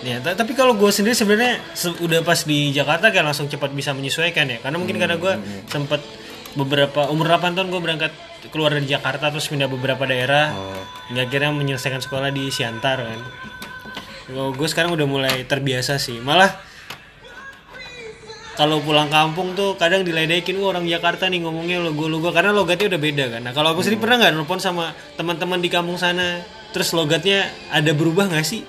Ya 0.00 0.20
ta- 0.20 0.34
tapi 0.34 0.52
kalau 0.52 0.72
gue 0.72 0.88
sendiri 0.88 1.12
sebenarnya 1.12 1.58
se- 1.72 1.96
udah 1.96 2.20
pas 2.20 2.38
di 2.40 2.70
Jakarta 2.70 3.08
kayak 3.08 3.26
langsung 3.26 3.46
cepat 3.46 3.72
bisa 3.72 3.90
menyesuaikan 3.90 4.46
ya. 4.46 4.58
Karena 4.60 4.76
mungkin 4.76 4.96
karena 4.96 5.16
gue 5.16 5.32
sempet 5.66 5.98
beberapa 6.54 7.08
umur 7.08 7.26
8 7.28 7.52
tahun 7.52 7.68
gue 7.68 7.80
berangkat 7.80 8.12
keluar 8.48 8.70
dari 8.70 8.86
Jakarta 8.86 9.28
terus 9.28 9.46
pindah 9.46 9.66
beberapa 9.66 10.04
daerah. 10.04 10.52
Oh. 10.52 10.82
nggak 11.06 11.26
kira 11.28 11.50
menyelesaikan 11.50 11.98
sekolah 11.98 12.30
di 12.30 12.50
Siantar 12.50 12.98
kan. 12.98 13.20
Gue 14.28 14.68
sekarang 14.68 14.90
udah 14.92 15.06
mulai 15.06 15.42
terbiasa 15.42 15.96
sih. 15.96 16.18
Malah 16.18 16.50
kalau 18.56 18.80
pulang 18.80 19.12
kampung 19.12 19.52
tuh 19.52 19.76
kadang 19.76 20.00
diledekin 20.00 20.56
wah 20.56 20.72
orang 20.72 20.88
Jakarta 20.88 21.28
nih 21.28 21.44
ngomongnya 21.44 21.84
logo-logo 21.84 22.32
karena 22.32 22.56
logatnya 22.56 22.96
udah 22.96 23.00
beda 23.00 23.24
kan. 23.36 23.40
Nah 23.44 23.52
kalau 23.52 23.76
aku 23.76 23.84
sendiri 23.84 24.00
pernah 24.00 24.16
nggak 24.24 24.32
nelfon 24.32 24.60
sama 24.64 24.96
teman-teman 25.20 25.60
di 25.60 25.68
kampung 25.68 26.00
sana? 26.00 26.40
Terus 26.72 26.96
logatnya 26.96 27.52
ada 27.68 27.92
berubah 27.92 28.32
nggak 28.32 28.46
sih? 28.48 28.64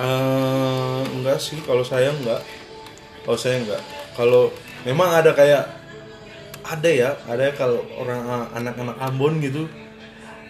Eh, 0.00 1.00
enggak 1.12 1.36
sih 1.44 1.60
kalau 1.68 1.84
saya 1.84 2.08
enggak. 2.08 2.40
Kalau 3.28 3.36
saya 3.36 3.60
enggak. 3.60 3.82
Kalau 4.16 4.48
memang 4.88 5.12
ada 5.12 5.36
kayak 5.36 5.68
ada 6.64 6.90
ya 6.90 7.20
ada 7.28 7.52
kalau 7.52 7.84
orang 8.00 8.20
eh, 8.24 8.46
anak-anak 8.64 8.96
Ambon 8.96 9.44
gitu. 9.44 9.68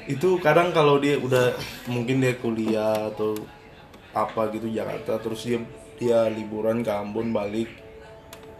Itu 0.06 0.38
kadang 0.38 0.70
kalau 0.70 1.02
dia 1.02 1.18
udah 1.18 1.58
mungkin 1.90 2.22
dia 2.22 2.38
kuliah 2.38 3.10
atau 3.10 3.34
apa 4.14 4.54
gitu 4.54 4.70
Jakarta 4.70 5.18
terus 5.18 5.42
dia 5.42 5.58
dia 5.98 6.30
liburan 6.30 6.86
ke 6.86 6.94
Ambon 6.94 7.34
balik 7.34 7.85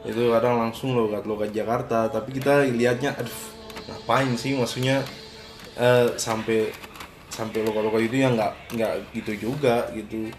itu 0.07 0.31
kadang 0.31 0.63
langsung 0.63 0.95
logat 0.95 1.27
logat 1.27 1.51
Jakarta. 1.51 2.07
Tapi 2.09 2.39
kita 2.39 2.65
lihatnya 2.71 3.13
aduh 3.19 3.41
ngapain 3.91 4.33
sih? 4.39 4.55
Maksudnya 4.55 5.03
eh, 5.77 6.15
sampai 6.17 6.71
sampai 7.29 7.61
logat 7.67 7.83
logat 7.85 8.03
itu 8.07 8.17
ya 8.23 8.31
nggak 8.33 8.53
nggak 8.79 8.93
gitu 9.13 9.33
juga 9.51 9.91
gitu. 9.93 10.31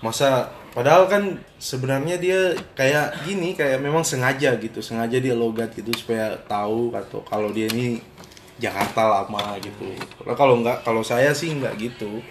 Masa 0.00 0.48
padahal 0.72 1.10
kan 1.10 1.22
sebenarnya 1.58 2.16
dia 2.16 2.54
kayak 2.78 3.26
gini 3.26 3.58
kayak 3.58 3.82
memang 3.82 4.06
sengaja 4.06 4.54
gitu 4.56 4.78
sengaja 4.80 5.18
dia 5.18 5.34
logat 5.34 5.74
gitu 5.74 5.90
supaya 5.92 6.38
tahu 6.46 6.94
atau 6.94 7.20
kalau 7.26 7.50
dia 7.50 7.68
ini 7.68 8.00
Jakarta 8.56 9.08
lama 9.20 9.58
gitu. 9.60 9.92
Kalau 10.24 10.62
nggak 10.62 10.86
kalau 10.86 11.02
saya 11.04 11.34
sih 11.34 11.52
nggak 11.52 11.74
gitu 11.80 12.22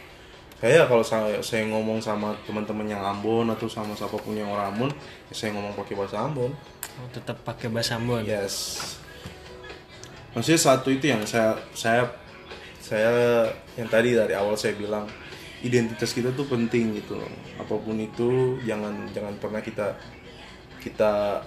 saya 0.59 0.83
kalau 0.91 0.99
saya 0.99 1.39
saya 1.39 1.63
ngomong 1.71 2.03
sama 2.03 2.35
teman-teman 2.43 2.83
yang 2.83 2.99
Ambon 2.99 3.47
atau 3.47 3.71
sama 3.71 3.95
siapa 3.95 4.19
pun 4.19 4.35
yang 4.35 4.51
orang 4.51 4.75
Ambon 4.75 4.91
ya 5.31 5.33
saya 5.33 5.55
ngomong 5.55 5.71
pakai 5.79 5.95
bahasa 5.95 6.19
Ambon. 6.19 6.51
Oh, 6.99 7.07
tetap 7.15 7.39
pakai 7.47 7.71
bahasa 7.71 7.95
Ambon? 7.95 8.27
Yes. 8.27 8.75
Maksudnya 10.35 10.59
satu 10.59 10.91
itu 10.91 11.07
yang 11.07 11.23
saya 11.23 11.55
saya 11.71 12.11
saya 12.83 13.47
yang 13.79 13.87
tadi 13.87 14.19
dari 14.19 14.35
awal 14.35 14.59
saya 14.59 14.75
bilang 14.75 15.07
identitas 15.63 16.11
kita 16.11 16.35
tuh 16.35 16.43
penting 16.51 16.91
gitu 16.99 17.15
loh. 17.15 17.31
Apa 17.55 17.79
pun 17.79 17.95
itu 17.95 18.59
jangan 18.67 19.07
jangan 19.15 19.39
pernah 19.39 19.63
kita 19.63 19.95
kita 20.83 21.39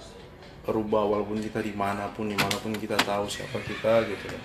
rubah 0.69 1.03
walaupun 1.03 1.43
kita 1.43 1.59
di 1.59 1.75
mana 1.75 2.07
pun 2.15 2.31
di 2.31 2.37
mana 2.37 2.55
pun 2.55 2.71
kita 2.71 2.95
tahu 3.03 3.27
siapa 3.27 3.59
kita 3.59 4.07
gitu 4.07 4.25
loh. 4.31 4.43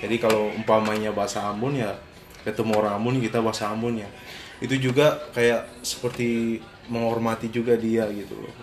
jadi 0.00 0.16
kalau 0.22 0.54
umpamanya 0.54 1.10
bahasa 1.10 1.50
Ambon 1.50 1.74
ya 1.74 1.90
ketemu 2.46 2.72
orang 2.76 2.94
Ambon 3.00 3.20
kita 3.20 3.38
bahasa 3.44 3.68
Ambon 3.70 4.00
ya 4.00 4.08
itu 4.60 4.76
juga 4.76 5.16
kayak 5.32 5.84
seperti 5.84 6.60
menghormati 6.90 7.48
juga 7.48 7.76
dia 7.78 8.04
gitu 8.12 8.36
loh 8.36 8.54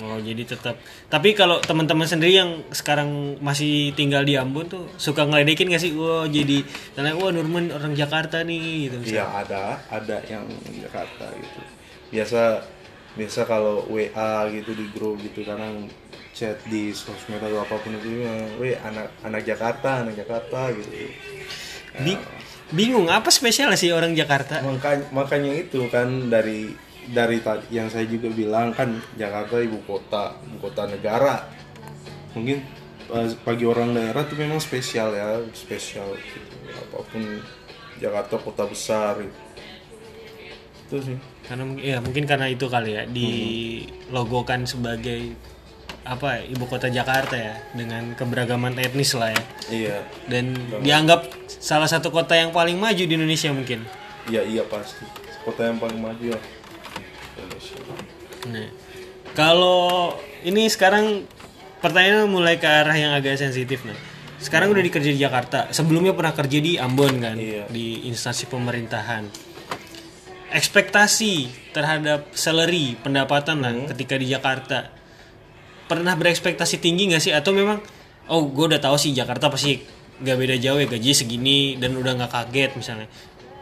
Oh 0.00 0.16
jadi 0.16 0.48
tetap. 0.48 0.80
Tapi 1.12 1.36
kalau 1.36 1.60
teman-teman 1.60 2.08
sendiri 2.08 2.32
yang 2.40 2.64
sekarang 2.72 3.36
masih 3.44 3.92
tinggal 3.92 4.24
di 4.24 4.32
Ambon 4.40 4.64
tuh 4.64 4.88
suka 4.96 5.28
ngeledekin 5.28 5.68
gak 5.68 5.82
sih? 5.82 5.92
Wah 5.92 6.24
jadi, 6.24 6.64
karena 6.96 7.12
wah 7.12 7.28
Nurman 7.28 7.68
orang 7.68 7.92
Jakarta 7.92 8.40
nih 8.40 8.88
gitu. 8.88 8.96
Iya 9.12 9.28
ada, 9.28 9.76
ada 9.92 10.16
yang 10.24 10.48
di 10.64 10.80
Jakarta 10.80 11.28
gitu. 11.36 11.60
Biasa 12.16 12.64
biasa 13.18 13.40
kalau 13.44 13.84
WA 13.90 14.48
gitu 14.54 14.72
di 14.72 14.86
grup 14.94 15.20
gitu 15.20 15.44
kadang 15.44 15.90
chat 16.32 16.56
di 16.70 16.94
sosmed 16.94 17.42
atau 17.42 17.60
apa 17.60 17.74
pun 17.82 17.92
itu 17.92 18.22
weh 18.56 18.78
anak 18.80 19.12
anak 19.26 19.42
Jakarta, 19.44 20.06
anak 20.06 20.16
Jakarta 20.16 20.72
gitu. 20.72 21.12
Bi- 22.00 22.39
bingung 22.70 23.10
apa 23.10 23.28
spesial 23.30 23.74
sih 23.74 23.90
orang 23.90 24.14
Jakarta? 24.14 24.62
Makanya 24.62 25.04
makanya 25.10 25.52
itu 25.54 25.86
kan 25.90 26.30
dari 26.30 26.70
dari 27.10 27.42
tadi 27.42 27.74
yang 27.74 27.90
saya 27.90 28.06
juga 28.06 28.30
bilang 28.30 28.70
kan 28.70 28.98
Jakarta 29.18 29.58
ibu 29.58 29.82
kota, 29.86 30.38
ibu 30.46 30.58
kota 30.62 30.86
negara. 30.86 31.46
Mungkin 32.34 32.58
eh, 33.10 33.28
bagi 33.42 33.66
orang 33.66 33.94
daerah 33.94 34.22
tuh 34.26 34.38
memang 34.38 34.62
spesial 34.62 35.10
ya, 35.14 35.42
spesial 35.50 36.14
gitu. 36.14 36.38
Apa 36.70 37.02
pun 37.10 37.22
Jakarta 37.98 38.38
kota 38.38 38.64
besar 38.70 39.18
gitu. 39.18 39.38
Itu 40.86 40.96
sih. 41.10 41.18
Karena 41.50 41.66
ya 41.82 41.98
mungkin 41.98 42.30
karena 42.30 42.46
itu 42.46 42.70
kali 42.70 42.94
ya 42.94 43.02
di 43.10 43.30
logokan 44.14 44.70
sebagai 44.70 45.34
apa 46.10 46.42
ibu 46.42 46.66
kota 46.66 46.90
Jakarta 46.90 47.38
ya 47.38 47.54
dengan 47.70 48.18
keberagaman 48.18 48.74
etnis 48.76 49.14
lah 49.14 49.30
ya 49.30 49.42
Iya, 49.70 49.96
dan 50.26 50.58
dianggap 50.82 51.30
salah 51.46 51.86
satu 51.86 52.10
kota 52.10 52.34
yang 52.34 52.50
paling 52.50 52.74
maju 52.74 52.98
di 52.98 53.14
Indonesia 53.14 53.54
mungkin. 53.54 53.86
iya 54.26 54.42
iya 54.42 54.66
pasti. 54.66 55.06
Kota 55.40 55.70
yang 55.70 55.78
paling 55.78 56.02
maju 56.02 56.34
ya. 56.34 56.40
Indonesia. 57.38 57.78
Nah, 58.50 58.68
kalau 59.32 60.18
ini 60.42 60.66
sekarang 60.66 61.22
pertanyaan 61.78 62.26
mulai 62.26 62.58
ke 62.58 62.66
arah 62.66 62.92
yang 62.92 63.14
agak 63.14 63.38
sensitif 63.38 63.86
nah. 63.86 63.94
Sekarang 64.40 64.72
udah 64.72 64.80
dikerja 64.80 65.14
di 65.14 65.20
Jakarta. 65.20 65.68
Sebelumnya 65.70 66.16
pernah 66.16 66.32
kerja 66.34 66.58
di 66.58 66.74
Ambon 66.74 67.20
kan, 67.22 67.36
Iya. 67.38 67.70
di 67.70 68.10
instansi 68.10 68.50
pemerintahan. 68.50 69.30
ekspektasi 70.50 71.46
terhadap 71.70 72.34
salary 72.34 72.98
pendapatan 72.98 73.62
lah 73.62 73.70
ketika 73.94 74.18
di 74.18 74.26
Jakarta 74.26 74.90
pernah 75.90 76.14
berekspektasi 76.14 76.78
tinggi 76.78 77.10
nggak 77.10 77.22
sih? 77.22 77.34
Atau 77.34 77.50
memang 77.50 77.82
oh 78.30 78.46
gue 78.46 78.70
udah 78.70 78.78
tahu 78.78 78.94
sih 78.94 79.10
Jakarta 79.10 79.50
pasti 79.50 79.82
gak 80.20 80.36
beda 80.36 80.54
jauh 80.60 80.78
ya 80.78 80.86
gaji 80.86 81.10
segini 81.16 81.74
dan 81.80 81.98
udah 81.98 82.14
nggak 82.14 82.30
kaget 82.30 82.70
misalnya. 82.78 83.08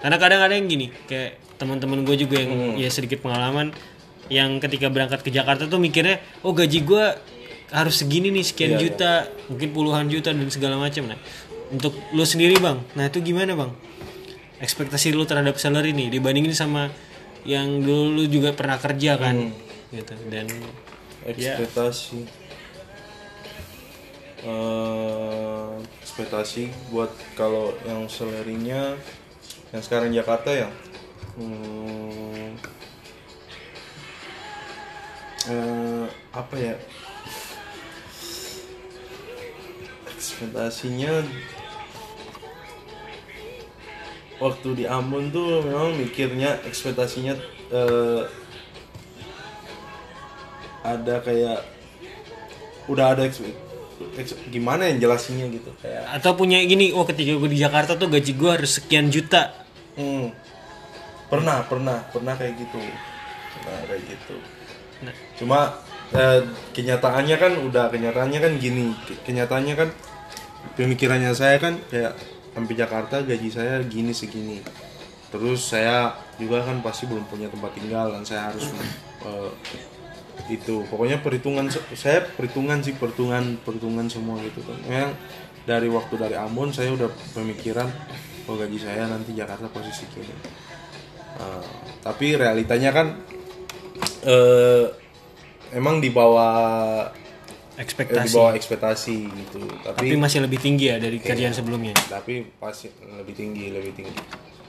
Karena 0.04 0.16
kadang 0.20 0.40
ada 0.44 0.52
yang 0.52 0.68
gini 0.68 0.92
kayak 1.08 1.56
teman-teman 1.56 2.04
gue 2.04 2.16
juga 2.20 2.38
yang 2.38 2.76
ya 2.76 2.86
sedikit 2.92 3.24
pengalaman 3.24 3.72
yang 4.28 4.60
ketika 4.60 4.92
berangkat 4.92 5.24
ke 5.24 5.32
Jakarta 5.32 5.64
tuh 5.66 5.80
mikirnya 5.80 6.20
oh 6.44 6.52
gaji 6.52 6.84
gue 6.84 7.04
harus 7.72 7.94
segini 8.00 8.28
nih 8.28 8.44
sekian 8.44 8.76
juta 8.76 9.26
mungkin 9.48 9.68
puluhan 9.72 10.06
juta 10.12 10.30
dan 10.36 10.48
segala 10.52 10.76
macam. 10.76 11.08
Nah 11.08 11.18
untuk 11.72 11.96
lu 12.12 12.24
sendiri 12.28 12.60
bang 12.60 12.78
nah 12.92 13.08
itu 13.08 13.24
gimana 13.24 13.56
bang? 13.56 13.72
Ekspektasi 14.58 15.14
lu 15.14 15.24
terhadap 15.24 15.56
salary 15.56 15.94
nih 15.94 16.10
dibandingin 16.10 16.52
sama 16.52 16.90
yang 17.46 17.80
dulu 17.80 18.18
lu 18.18 18.24
juga 18.26 18.52
pernah 18.52 18.76
kerja 18.76 19.14
kan 19.16 19.54
gitu. 19.94 20.14
Dan 20.28 20.50
ekspektasi. 21.26 22.22
Eh, 24.38 25.74
ekspektasi 26.02 26.70
buat 26.94 27.10
kalau 27.34 27.74
yang 27.82 28.06
selerinya 28.06 28.94
yang 29.74 29.82
sekarang 29.82 30.14
Jakarta 30.14 30.54
ya? 30.54 30.70
Hmm, 31.34 32.54
eh, 35.50 36.06
apa 36.30 36.54
ya? 36.54 36.74
Ekspektasinya 40.06 41.26
waktu 44.38 44.68
di 44.78 44.84
Ambon 44.86 45.34
tuh 45.34 45.66
memang 45.66 45.98
mikirnya 45.98 46.62
ekspektasinya 46.62 47.34
eh, 47.74 48.22
ada 50.82 51.20
kayak 51.22 51.58
udah 52.88 53.12
ada 53.14 53.24
gimana 54.48 54.86
yang 54.88 55.02
jelasinnya 55.02 55.50
gitu 55.50 55.70
kayak 55.82 56.06
atau 56.18 56.38
punya 56.38 56.62
gini 56.62 56.94
oh 56.94 57.02
ketika 57.02 57.34
gue 57.34 57.50
di 57.50 57.58
Jakarta 57.58 57.98
tuh 57.98 58.08
gaji 58.08 58.32
gue 58.34 58.50
harus 58.50 58.78
sekian 58.78 59.10
juta. 59.10 59.52
Hmm, 59.98 60.30
pernah 61.26 61.66
pernah 61.66 61.98
pernah 62.14 62.34
kayak 62.38 62.54
gitu. 62.62 62.78
Pernah 63.58 63.82
kayak 63.90 64.02
gitu. 64.06 64.36
Nah. 64.98 65.14
cuma 65.38 65.60
eh, 66.10 66.42
kenyataannya 66.74 67.36
kan 67.38 67.52
udah 67.58 67.90
kenyataannya 67.90 68.38
kan 68.38 68.52
gini. 68.58 68.94
Ke- 69.02 69.20
kenyataannya 69.26 69.74
kan 69.74 69.88
pemikirannya 70.78 71.34
saya 71.34 71.58
kan 71.58 71.78
kayak 71.90 72.14
sampai 72.54 72.74
Jakarta 72.78 73.22
gaji 73.26 73.50
saya 73.50 73.82
gini 73.82 74.14
segini. 74.14 74.62
Terus 75.28 75.74
saya 75.74 76.14
juga 76.38 76.62
kan 76.62 76.80
pasti 76.80 77.04
belum 77.10 77.26
punya 77.26 77.50
tempat 77.50 77.74
tinggal 77.74 78.14
dan 78.14 78.22
saya 78.22 78.54
harus 78.54 78.70
eh, 79.26 79.50
itu 80.46 80.86
pokoknya 80.86 81.18
perhitungan 81.20 81.66
saya 81.92 82.22
perhitungan 82.22 82.78
sih 82.80 82.94
perhitungan 82.94 83.58
perhitungan 83.66 84.06
semua 84.06 84.38
gitu 84.46 84.62
kan. 84.62 84.78
Memang 84.86 85.12
dari 85.66 85.90
waktu 85.90 86.14
dari 86.14 86.36
Ambon 86.38 86.70
saya 86.70 86.94
udah 86.94 87.10
pemikiran 87.34 87.90
oh 88.48 88.56
gaji 88.56 88.78
saya 88.80 89.04
nanti 89.10 89.36
Jakarta 89.36 89.68
posisi 89.68 90.08
segini 90.08 90.32
Eh, 91.38 91.66
tapi 92.02 92.34
realitanya 92.34 92.90
kan 92.90 93.06
eh 94.26 94.86
emang 95.70 96.02
di 96.02 96.10
bawah 96.10 97.06
eh, 97.06 97.78
di 97.78 97.82
ekspektasi. 97.82 98.34
bawah 98.34 98.52
ekspektasi 98.58 99.16
gitu. 99.30 99.62
Tapi 99.86 100.10
tapi 100.10 100.16
masih 100.18 100.42
lebih 100.42 100.58
tinggi 100.58 100.90
ya 100.90 100.98
dari 100.98 101.22
kerjaan 101.22 101.54
sebelumnya? 101.54 101.94
tapi 102.10 102.42
pasti 102.58 102.90
lebih 103.06 103.34
tinggi 103.38 103.70
lebih 103.70 103.92
tinggi. 103.94 104.18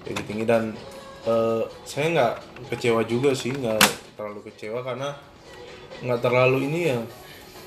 Lebih 0.05 0.23
tinggi 0.29 0.45
dan 0.45 0.77
eh, 1.25 1.63
saya 1.89 2.05
nggak 2.13 2.34
kecewa 2.69 3.01
juga 3.10 3.34
sih 3.34 3.49
nggak 3.49 3.82
terlalu 4.13 4.45
kecewa 4.53 4.86
karena 4.86 5.17
nggak 5.99 6.21
terlalu 6.21 6.67
ini 6.67 6.79
ya 6.88 6.99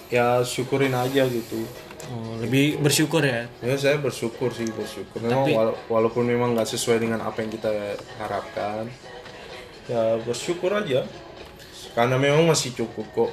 ya 0.08 0.26
syukurin 0.44 0.92
aja 0.92 1.24
gitu. 1.24 1.64
Oh, 2.12 2.34
lebih 2.42 2.82
bersyukur 2.82 3.22
ya? 3.22 3.46
Ya 3.62 3.78
saya 3.78 3.96
bersyukur 3.96 4.50
sih 4.50 4.66
bersyukur. 4.68 5.22
Memang 5.22 5.46
wala- 5.48 5.78
walaupun 5.86 6.26
memang 6.26 6.52
nggak 6.52 6.68
sesuai 6.68 6.98
dengan 6.98 7.22
apa 7.22 7.40
yang 7.40 7.50
kita 7.50 7.70
harapkan 8.18 8.90
ya 9.86 10.18
bersyukur 10.20 10.74
aja. 10.74 11.06
Karena 11.92 12.16
memang 12.16 12.48
masih 12.48 12.72
cukup 12.74 13.06
kok. 13.14 13.30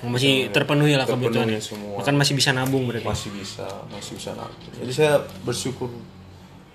Masih 0.00 0.48
terpenuhi 0.48 0.96
lah 0.96 1.04
kebutuhannya. 1.04 1.60
semua. 1.60 2.00
bahkan 2.00 2.16
masih 2.16 2.32
bisa 2.32 2.56
nabung 2.56 2.88
berarti. 2.88 3.04
Masih 3.04 3.30
bisa 3.36 3.68
masih 3.92 4.16
bisa 4.16 4.32
nabung. 4.32 4.72
Jadi 4.80 4.92
saya 4.96 5.20
bersyukur. 5.44 5.92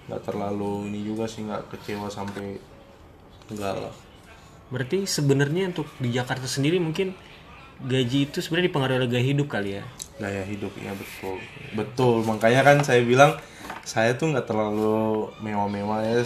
Nggak 0.06 0.22
terlalu 0.22 0.94
ini 0.94 1.02
juga 1.02 1.26
sih 1.26 1.42
nggak 1.42 1.74
kecewa 1.74 2.06
sampai 2.14 2.62
enggak 3.50 3.76
lah. 3.82 3.94
Berarti 4.70 5.10
sebenarnya 5.10 5.74
untuk 5.74 5.90
di 5.98 6.14
Jakarta 6.14 6.46
sendiri 6.46 6.78
mungkin 6.78 7.18
gaji 7.82 8.20
itu 8.26 8.38
sebenarnya 8.40 8.68
dipengaruhi 8.68 8.98
oleh 8.98 9.10
gaya 9.10 9.26
hidup 9.26 9.48
kali 9.48 9.70
ya? 9.76 9.84
Gaya 10.16 10.44
hidupnya 10.44 10.92
betul. 10.92 11.38
Betul 11.74 12.16
makanya 12.24 12.62
kan 12.62 12.78
saya 12.82 13.02
bilang 13.02 13.36
saya 13.84 14.14
tuh 14.14 14.32
nggak 14.32 14.46
terlalu 14.46 14.96
mewah-mewah 15.40 16.02
ya 16.02 16.24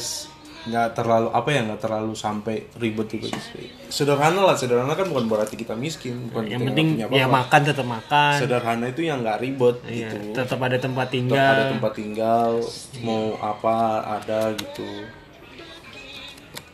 nggak 0.59 0.91
terlalu 0.91 1.31
apa 1.31 1.49
ya 1.49 1.63
nggak 1.63 1.81
terlalu 1.81 2.11
sampai 2.13 2.67
ribet 2.75 3.07
juga 3.07 3.31
sih 3.31 3.71
sederhana 3.87 4.43
lah 4.43 4.59
sederhana 4.59 4.91
kan 4.91 5.07
bukan 5.07 5.25
berarti 5.25 5.55
kita 5.55 5.71
miskin 5.71 6.27
bukan 6.27 6.45
yang 6.45 6.59
kita 6.59 6.67
penting 6.67 6.87
nggak 6.99 7.09
punya 7.09 7.23
ya 7.23 7.27
makan 7.31 7.61
tetap 7.63 7.87
makan. 7.87 8.33
Sederhana 8.35 8.85
itu 8.85 9.01
yang 9.01 9.23
nggak 9.23 9.39
ribet 9.39 9.75
Iya, 9.87 10.11
gitu. 10.11 10.35
tetap 10.35 10.59
ada 10.59 10.75
tempat 10.77 11.07
Tetap 11.07 11.15
tinggal. 11.15 11.53
ada 11.55 11.65
tempat 11.71 11.91
tinggal 11.95 12.49
mau 13.01 13.23
apa 13.39 13.75
ada 14.19 14.39
gitu. 14.51 14.89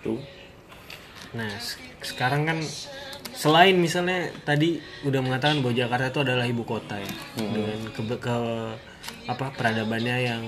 Tuh. 0.02 0.20
Nah, 1.34 1.52
se- 1.58 1.78
sekarang 2.02 2.42
kan 2.44 2.58
selain 3.36 3.76
misalnya 3.76 4.32
tadi 4.48 4.80
udah 5.04 5.20
mengatakan 5.20 5.60
bahwa 5.60 5.76
Jakarta 5.76 6.08
itu 6.08 6.20
adalah 6.24 6.46
ibu 6.48 6.64
kota 6.64 6.96
ya, 6.96 7.14
dengan 7.36 7.80
ke, 7.92 8.02
ke 8.16 8.38
apa 9.28 9.52
peradabannya 9.52 10.16
yang 10.24 10.44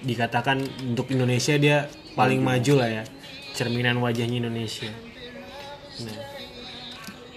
dikatakan 0.00 0.64
untuk 0.88 1.12
Indonesia 1.12 1.54
dia 1.60 1.86
paling 2.16 2.40
maju 2.40 2.80
lah 2.80 2.88
ya, 2.88 3.04
cerminan 3.52 4.00
wajahnya 4.00 4.48
Indonesia. 4.48 4.88
Nah, 6.02 6.18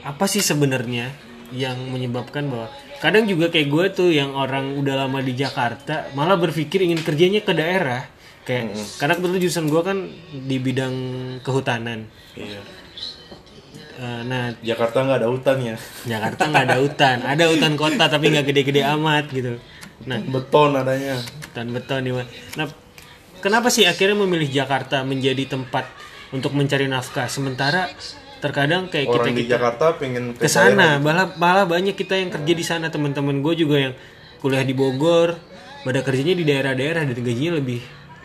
apa 0.07 0.25
sih 0.31 0.39
sebenarnya 0.41 1.11
yang 1.51 1.91
menyebabkan 1.91 2.47
bahwa 2.47 2.71
kadang 3.03 3.27
juga 3.27 3.51
kayak 3.51 3.67
gue 3.67 3.85
tuh 3.91 4.09
yang 4.15 4.31
orang 4.31 4.79
udah 4.79 5.05
lama 5.05 5.19
di 5.19 5.35
Jakarta 5.35 6.07
malah 6.15 6.39
berpikir 6.39 6.87
ingin 6.87 7.03
kerjanya 7.03 7.43
ke 7.43 7.51
daerah 7.51 8.07
kayak 8.47 8.71
karena 8.95 9.19
kebetulan 9.19 9.41
jurusan 9.43 9.67
gue 9.67 9.81
kan 9.83 9.97
di 10.31 10.57
bidang 10.57 10.95
kehutanan. 11.43 12.07
Iya 12.39 12.80
Eh, 14.01 14.21
nah 14.25 14.49
Jakarta 14.65 15.05
nggak 15.05 15.19
ada 15.21 15.29
hutan 15.29 15.57
ya? 15.61 15.75
Jakarta 16.09 16.49
nggak 16.49 16.63
ada 16.65 16.77
hutan. 16.81 17.17
Ada 17.21 17.43
hutan 17.53 17.73
kota 17.77 18.09
tapi 18.09 18.33
nggak 18.33 18.45
gede-gede 18.49 18.81
amat 18.97 19.29
gitu. 19.29 19.61
Nah 20.09 20.17
beton 20.25 20.73
adanya. 20.73 21.21
hutan 21.21 21.67
beton 21.69 22.01
di 22.01 22.11
mana 22.15 22.25
nah 22.57 22.65
kenapa 23.43 23.69
sih 23.69 23.85
akhirnya 23.85 24.17
memilih 24.17 24.49
Jakarta 24.49 25.05
menjadi 25.05 25.53
tempat 25.53 25.85
untuk 26.33 26.57
mencari 26.57 26.89
nafkah? 26.89 27.29
Sementara 27.29 27.93
terkadang 28.41 28.89
kayak 28.89 29.05
kita 29.05 29.21
orang 29.21 29.37
di 29.37 29.45
Jakarta 29.45 29.85
pengen 30.01 30.33
ke 30.33 30.49
sana. 30.49 30.97
malah 30.97 31.37
malah 31.37 31.69
banyak 31.69 31.93
kita 31.93 32.17
yang 32.17 32.33
kerja 32.33 32.53
di 32.57 32.65
sana. 32.65 32.89
Teman-teman 32.89 33.37
gue 33.45 33.53
juga 33.53 33.77
yang 33.77 33.93
kuliah 34.41 34.65
di 34.65 34.73
Bogor. 34.73 35.37
Pada 35.85 36.01
kerjanya 36.01 36.33
di 36.33 36.45
daerah-daerah 36.45 37.05
dan 37.05 37.17
gajinya 37.21 37.61
lebih 37.61 37.81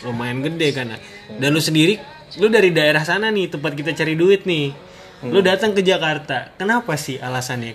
lumayan 0.08 0.40
gede 0.40 0.72
kan. 0.72 0.96
Dan 1.36 1.52
lu 1.52 1.60
sendiri 1.60 2.00
lu 2.40 2.48
dari 2.48 2.72
daerah 2.72 3.04
sana 3.04 3.28
nih 3.28 3.52
tempat 3.52 3.72
kita 3.76 3.92
cari 3.92 4.16
duit 4.16 4.44
nih 4.48 4.85
lu 5.24 5.40
datang 5.40 5.72
ke 5.72 5.80
Jakarta 5.80 6.52
kenapa 6.56 6.92
sih 6.94 7.16
alasannya? 7.16 7.72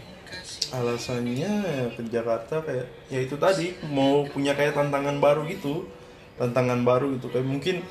Alasannya 0.72 1.52
ya 1.66 1.86
ke 1.90 2.02
Jakarta 2.06 2.62
kayak 2.62 2.86
ya 3.10 3.20
itu 3.20 3.36
tadi 3.36 3.74
mau 3.90 4.24
punya 4.24 4.54
kayak 4.54 4.78
tantangan 4.78 5.18
baru 5.18 5.44
gitu. 5.50 5.90
Tantangan 6.38 6.86
baru 6.86 7.18
gitu 7.18 7.28
kayak 7.28 7.44
mungkin 7.44 7.82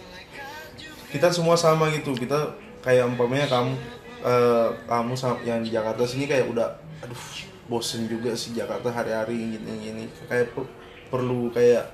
kita 1.11 1.29
semua 1.29 1.59
sama 1.59 1.91
gitu. 1.91 2.15
Kita 2.15 2.55
kayak 2.81 3.11
umpamanya 3.11 3.51
kamu 3.51 3.75
eh, 4.23 4.69
kamu 4.87 5.13
sama- 5.19 5.43
yang 5.43 5.61
di 5.61 5.75
Jakarta 5.75 6.07
sini 6.07 6.25
kayak 6.25 6.47
udah 6.49 6.69
aduh 7.03 7.23
bosen 7.67 8.07
juga 8.07 8.33
sih 8.33 8.55
Jakarta 8.55 8.89
hari-hari 8.89 9.59
gini 9.59 9.73
gini. 9.83 10.05
Kayak 10.31 10.55
per- 10.55 10.73
perlu 11.11 11.51
kayak 11.51 11.91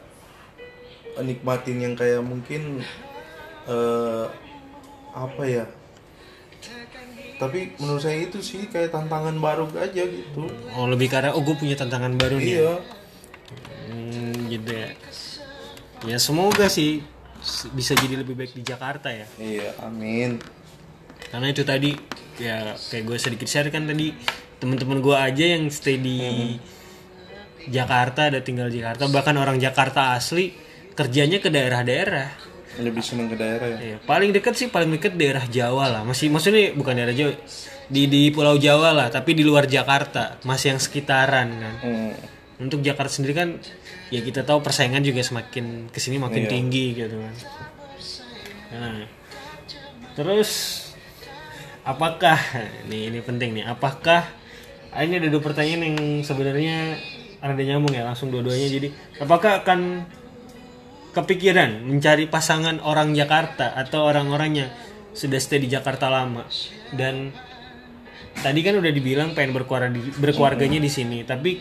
nikmatin 1.18 1.80
yang 1.80 1.94
kayak 1.96 2.20
mungkin 2.20 2.84
eh, 3.66 4.26
apa 5.10 5.42
ya 5.42 5.64
tapi 7.36 7.76
menurut 7.76 8.00
saya 8.00 8.24
itu 8.24 8.40
sih 8.40 8.64
kayak 8.68 8.92
tantangan 8.92 9.36
baru 9.36 9.68
aja 9.76 10.02
gitu. 10.08 10.48
Oh 10.72 10.88
lebih 10.88 11.12
karena 11.12 11.36
oh 11.36 11.44
gue 11.44 11.56
punya 11.56 11.76
tantangan 11.76 12.16
baru 12.16 12.40
nih. 12.40 12.56
Iya. 12.56 12.74
Hmm, 13.86 14.34
gitu 14.48 14.70
ya. 14.72 14.88
Ya 16.04 16.18
semoga 16.20 16.68
sih 16.72 17.04
bisa 17.76 17.92
jadi 17.94 18.24
lebih 18.24 18.34
baik 18.34 18.56
di 18.56 18.64
Jakarta 18.64 19.12
ya. 19.12 19.28
Iya 19.36 19.76
amin. 19.84 20.40
Karena 21.28 21.52
itu 21.52 21.62
tadi 21.62 21.92
ya 22.40 22.76
kayak 22.76 23.04
gue 23.04 23.16
sedikit 23.20 23.48
share 23.48 23.68
kan 23.68 23.84
tadi 23.84 24.16
teman-teman 24.56 25.04
gue 25.04 25.16
aja 25.16 25.44
yang 25.56 25.68
stay 25.68 26.00
di 26.00 26.56
Jakarta 27.68 28.32
ada 28.32 28.40
tinggal 28.40 28.72
di 28.72 28.80
Jakarta. 28.80 29.08
Bahkan 29.12 29.34
orang 29.36 29.60
Jakarta 29.60 30.16
asli 30.16 30.56
kerjanya 30.96 31.44
ke 31.44 31.52
daerah-daerah 31.52 32.55
lebih 32.76 33.00
seneng 33.00 33.32
ke 33.32 33.36
daerah 33.38 33.68
ya 33.72 33.78
Iya, 33.80 33.96
paling 34.04 34.30
dekat 34.32 34.54
sih 34.54 34.68
paling 34.68 34.92
dekat 34.92 35.16
daerah 35.16 35.44
Jawa 35.44 35.88
lah. 35.88 36.02
Masih 36.04 36.28
maksudnya 36.28 36.76
bukan 36.76 36.92
daerah 36.92 37.16
Jawa. 37.16 37.32
Di 37.86 38.10
di 38.10 38.28
Pulau 38.34 38.58
Jawa 38.58 38.90
lah, 38.90 39.08
tapi 39.08 39.32
di 39.32 39.46
luar 39.46 39.70
Jakarta, 39.70 40.36
masih 40.42 40.74
yang 40.74 40.80
sekitaran 40.82 41.48
kan. 41.56 41.74
Hmm. 41.80 42.12
Untuk 42.56 42.82
Jakarta 42.82 43.12
sendiri 43.12 43.32
kan 43.36 43.48
ya 44.08 44.20
kita 44.20 44.42
tahu 44.42 44.60
persaingan 44.60 45.00
juga 45.00 45.20
semakin 45.20 45.88
ke 45.92 45.98
sini 46.00 46.16
makin 46.18 46.44
Iya. 46.44 46.50
tinggi 46.50 46.86
gitu 46.92 47.16
kan. 47.16 47.34
Nah, 48.76 49.06
terus 50.14 50.50
apakah 51.82 52.36
ini 52.88 53.08
ini 53.08 53.18
penting 53.22 53.54
nih, 53.54 53.64
apakah 53.64 54.26
ah, 54.90 55.00
ini 55.00 55.20
ada 55.22 55.28
dua 55.30 55.42
pertanyaan 55.44 55.82
yang 55.86 55.96
sebenarnya 56.26 56.98
ada 57.38 57.62
nyambung 57.62 57.94
ya 57.94 58.02
langsung 58.02 58.32
dua-duanya 58.32 58.66
jadi 58.66 58.88
apakah 59.22 59.62
akan 59.62 60.02
kepikiran 61.16 61.80
mencari 61.80 62.28
pasangan 62.28 62.84
orang 62.84 63.16
Jakarta 63.16 63.72
atau 63.72 64.04
orang-orang 64.04 64.50
yang 64.52 64.70
sudah 65.16 65.40
stay 65.40 65.64
di 65.64 65.72
Jakarta 65.72 66.12
lama. 66.12 66.44
Dan 66.92 67.32
tadi 68.44 68.60
kan 68.60 68.76
udah 68.76 68.92
dibilang 68.92 69.32
pengen 69.32 69.56
berkeluarga 69.56 69.88
di, 69.88 70.00
berkeluarganya 70.20 70.80
di 70.80 70.90
sini 70.92 71.24
tapi 71.24 71.56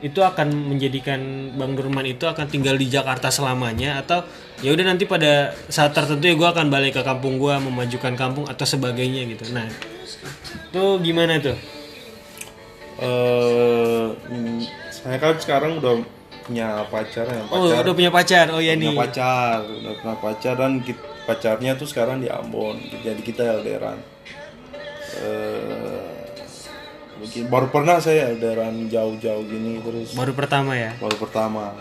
itu 0.00 0.20
akan 0.24 0.72
menjadikan 0.72 1.52
Bang 1.60 1.76
Durman 1.76 2.08
itu 2.08 2.24
akan 2.24 2.48
tinggal 2.48 2.80
di 2.80 2.88
Jakarta 2.88 3.28
selamanya 3.28 4.00
atau 4.00 4.24
ya 4.64 4.72
udah 4.72 4.84
nanti 4.88 5.04
pada 5.04 5.52
saat 5.68 5.92
tertentu 5.92 6.24
ya 6.24 6.34
gue 6.40 6.48
akan 6.48 6.72
balik 6.72 6.96
ke 6.96 7.02
kampung 7.04 7.36
gue 7.36 7.52
memajukan 7.52 8.16
kampung 8.16 8.48
atau 8.48 8.64
sebagainya 8.64 9.28
gitu. 9.28 9.52
Nah 9.52 9.68
itu 10.72 10.84
gimana 11.04 11.36
tuh? 11.36 11.58
Eh 12.96 14.08
mm, 14.08 14.60
saya 14.88 15.20
kan 15.20 15.36
sekarang 15.36 15.84
udah 15.84 16.00
punya 16.50 16.68
pacar 16.90 17.26
ya 17.30 17.42
oh 17.46 17.70
pacar. 17.70 17.80
udah 17.86 17.94
punya 17.94 18.10
pacar. 18.10 18.46
Oh 18.50 18.58
ya 18.58 18.74
punya 18.74 18.90
nih. 18.90 18.98
pacar 18.98 19.58
udah 19.62 19.92
punya 20.02 20.16
pacar 20.18 20.54
dan 20.58 20.72
pacarnya 21.24 21.72
tuh 21.78 21.86
sekarang 21.86 22.18
di 22.18 22.26
Ambon 22.26 22.82
jadi 23.06 23.22
kita 23.22 23.62
LDRan 23.62 23.98
eh 25.22 26.20
mungkin 27.20 27.52
baru 27.52 27.68
pernah 27.68 28.00
saya 28.00 28.32
LDRan 28.32 28.88
jauh-jauh 28.88 29.44
gini 29.44 29.84
terus 29.84 30.16
baru 30.16 30.32
pertama 30.32 30.72
ya? 30.72 30.96
Baru 30.96 31.20
pertama. 31.20 31.76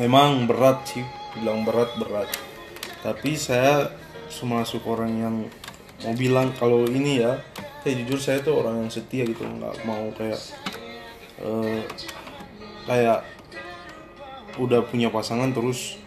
Memang 0.00 0.48
berat 0.48 0.80
sih 0.88 1.04
bilang 1.36 1.68
berat 1.68 1.92
berat. 2.00 2.28
Tapi 3.04 3.36
saya 3.36 3.92
termasuk 4.32 4.80
orang 4.88 5.12
yang 5.12 5.36
mau 6.00 6.14
bilang 6.16 6.56
kalau 6.56 6.88
ini 6.88 7.20
ya 7.20 7.36
saya 7.84 7.92
jujur 8.00 8.16
saya 8.16 8.38
tuh 8.40 8.64
orang 8.64 8.86
yang 8.86 8.90
setia 8.90 9.28
gitu 9.28 9.44
nggak 9.44 9.84
mau 9.84 10.08
kayak 10.16 10.40
eh, 11.44 11.84
kayak 12.88 13.20
udah 14.58 14.82
punya 14.88 15.12
pasangan 15.12 15.52
terus 15.54 16.00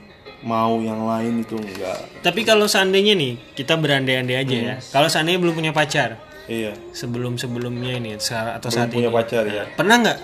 mau 0.44 0.78
yang 0.84 1.08
lain 1.08 1.42
itu 1.42 1.56
enggak. 1.56 2.00
Tapi 2.20 2.44
kalau 2.44 2.68
seandainya 2.68 3.16
nih 3.16 3.40
kita 3.56 3.80
berandai-andai 3.80 4.38
aja 4.38 4.56
ya. 4.56 4.76
Kalau 4.92 5.08
seandainya 5.08 5.40
belum 5.40 5.56
punya 5.56 5.72
pacar 5.72 6.20
iya. 6.52 6.76
sebelum 6.92 7.40
sebelumnya 7.40 7.96
ini 7.96 8.20
atau 8.20 8.68
belum 8.68 8.76
saat 8.76 8.92
punya 8.92 9.10
ini. 9.10 9.16
pacar 9.16 9.44
ya. 9.48 9.64
Pernah 9.74 9.96
nggak 10.04 10.18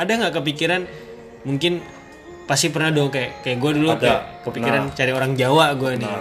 ada 0.00 0.12
nggak 0.24 0.34
kepikiran 0.40 0.82
mungkin 1.44 1.84
pasti 2.48 2.72
pernah 2.72 2.90
dong 2.90 3.12
kayak 3.12 3.44
kayak 3.44 3.58
gue 3.60 3.70
dulu 3.76 3.88
Ada, 3.92 4.00
kayak 4.00 4.20
kepikiran 4.48 4.82
cari 4.96 5.12
orang 5.12 5.32
Jawa 5.36 5.66
gue 5.76 5.92
nih. 6.00 6.14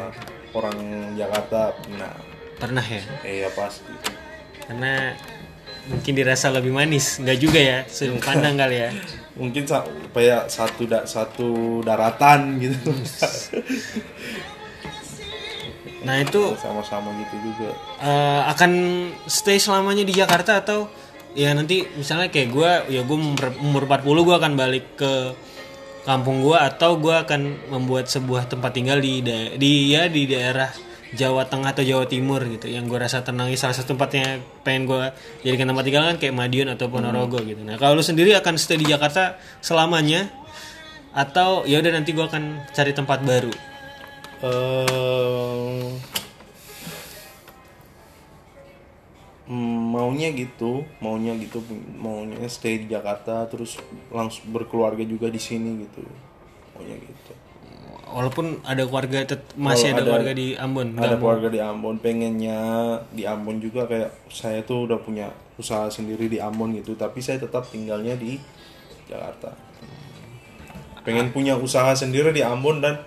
Orang 0.52 0.78
Jakarta 1.16 1.76
nah 1.96 2.14
pernah 2.60 2.84
ya? 2.84 3.04
Iya 3.24 3.50
pasti. 3.56 3.92
Karena 4.68 5.16
mungkin 5.88 6.12
dirasa 6.12 6.52
lebih 6.52 6.76
manis. 6.76 7.24
Nggak 7.24 7.38
juga 7.40 7.60
ya 7.64 7.80
sudut 7.88 8.20
pandang 8.20 8.60
kali 8.60 8.78
ya 8.84 8.92
mungkin 9.36 9.68
kayak 10.16 10.48
satu 10.48 10.84
da- 10.88 11.08
satu 11.08 11.84
daratan 11.84 12.60
gitu. 12.64 12.90
Nah 16.06 16.22
itu 16.22 16.42
sama-sama 16.62 17.12
gitu 17.18 17.36
juga. 17.42 17.74
Eh, 18.00 18.42
akan 18.54 18.72
stay 19.26 19.58
selamanya 19.58 20.06
di 20.06 20.14
Jakarta 20.14 20.62
atau 20.62 20.88
ya 21.36 21.52
nanti 21.52 21.84
misalnya 21.98 22.32
kayak 22.32 22.50
gue 22.54 22.72
ya 22.96 23.02
gue 23.04 23.18
umur, 23.18 23.52
umur 23.60 23.84
40 23.90 24.24
gue 24.24 24.36
akan 24.40 24.54
balik 24.56 24.86
ke 24.96 25.14
kampung 26.06 26.46
gue 26.46 26.56
atau 26.56 26.96
gue 27.02 27.12
akan 27.12 27.74
membuat 27.74 28.08
sebuah 28.08 28.48
tempat 28.48 28.72
tinggal 28.72 29.02
di 29.02 29.26
di 29.58 29.92
ya 29.92 30.06
di 30.08 30.30
daerah 30.30 30.70
Jawa 31.16 31.48
Tengah 31.48 31.72
atau 31.72 31.82
Jawa 31.82 32.06
Timur 32.06 32.44
gitu. 32.46 32.68
Yang 32.68 32.92
gue 32.92 33.00
rasa 33.00 33.24
tenangi 33.24 33.56
salah 33.56 33.74
satu 33.74 33.96
tempatnya 33.96 34.44
pengen 34.68 34.86
gue 34.86 35.02
jadikan 35.48 35.72
tempat 35.72 35.84
tinggal 35.88 36.04
kan 36.12 36.18
kayak 36.20 36.36
Madiun 36.36 36.70
atau 36.76 36.92
Ponorogo 36.92 37.40
gitu. 37.42 37.64
Nah 37.64 37.80
kalau 37.80 37.98
lu 37.98 38.04
sendiri 38.04 38.36
akan 38.36 38.60
stay 38.60 38.76
di 38.76 38.86
Jakarta 38.86 39.40
selamanya? 39.64 40.28
Atau 41.16 41.64
ya 41.64 41.80
udah 41.80 41.96
nanti 41.96 42.12
gue 42.12 42.26
akan 42.28 42.68
cari 42.76 42.92
tempat 42.92 43.24
baru? 43.24 43.54
Mm, 49.48 49.80
maunya 49.96 50.30
gitu. 50.36 50.84
Maunya 51.00 51.32
gitu 51.40 51.64
maunya 51.96 52.44
stay 52.52 52.84
di 52.84 52.92
Jakarta 52.92 53.48
terus 53.48 53.80
langsung 54.12 54.52
berkeluarga 54.52 55.08
juga 55.08 55.32
di 55.32 55.40
sini 55.40 55.88
gitu. 55.88 56.04
Maunya 56.76 57.00
gitu 57.00 57.45
walaupun 58.16 58.64
ada 58.64 58.80
keluarga 58.82 59.28
tet- 59.28 59.52
masih 59.56 59.92
ada, 59.92 60.00
ada- 60.00 60.08
keluarga 60.08 60.32
di 60.32 60.56
Ambon 60.56 60.96
ada 60.96 61.14
mau. 61.14 61.20
keluarga 61.20 61.48
di 61.50 61.60
Ambon 61.62 61.96
pengennya 62.00 62.60
di 63.12 63.24
Ambon 63.24 63.60
juga 63.60 63.84
kayak 63.84 64.32
saya 64.32 64.64
tuh 64.64 64.88
udah 64.88 64.96
punya 64.98 65.28
usaha 65.56 65.86
sendiri 65.88 66.26
di 66.26 66.40
Ambon 66.40 66.72
gitu 66.74 66.96
tapi 66.96 67.20
saya 67.20 67.38
tetap 67.38 67.64
tinggalnya 67.66 68.16
di 68.16 68.40
Jakarta 69.06 69.52
pengen 71.04 71.30
punya 71.30 71.54
usaha 71.54 71.92
sendiri 71.94 72.32
di 72.32 72.42
Ambon 72.42 72.80
dan 72.80 72.98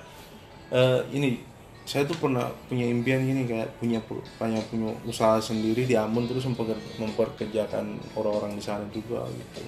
eh, 0.68 1.00
ini 1.10 1.40
saya 1.82 2.04
tuh 2.04 2.14
pernah 2.14 2.44
punya 2.68 2.84
impian 2.84 3.18
gini 3.18 3.42
kayak 3.42 3.80
punya 3.80 3.96
pu- 3.98 4.20
punya 4.36 4.60
punya 4.62 4.92
usaha 5.02 5.40
sendiri 5.40 5.82
di 5.82 5.96
Ambon 5.96 6.28
terus 6.28 6.44
mempeker- 6.44 6.76
memperkerjakan 6.96 7.84
orang-orang 8.14 8.52
di 8.52 8.62
sana 8.62 8.84
juga 8.90 9.24
gitu 9.26 9.60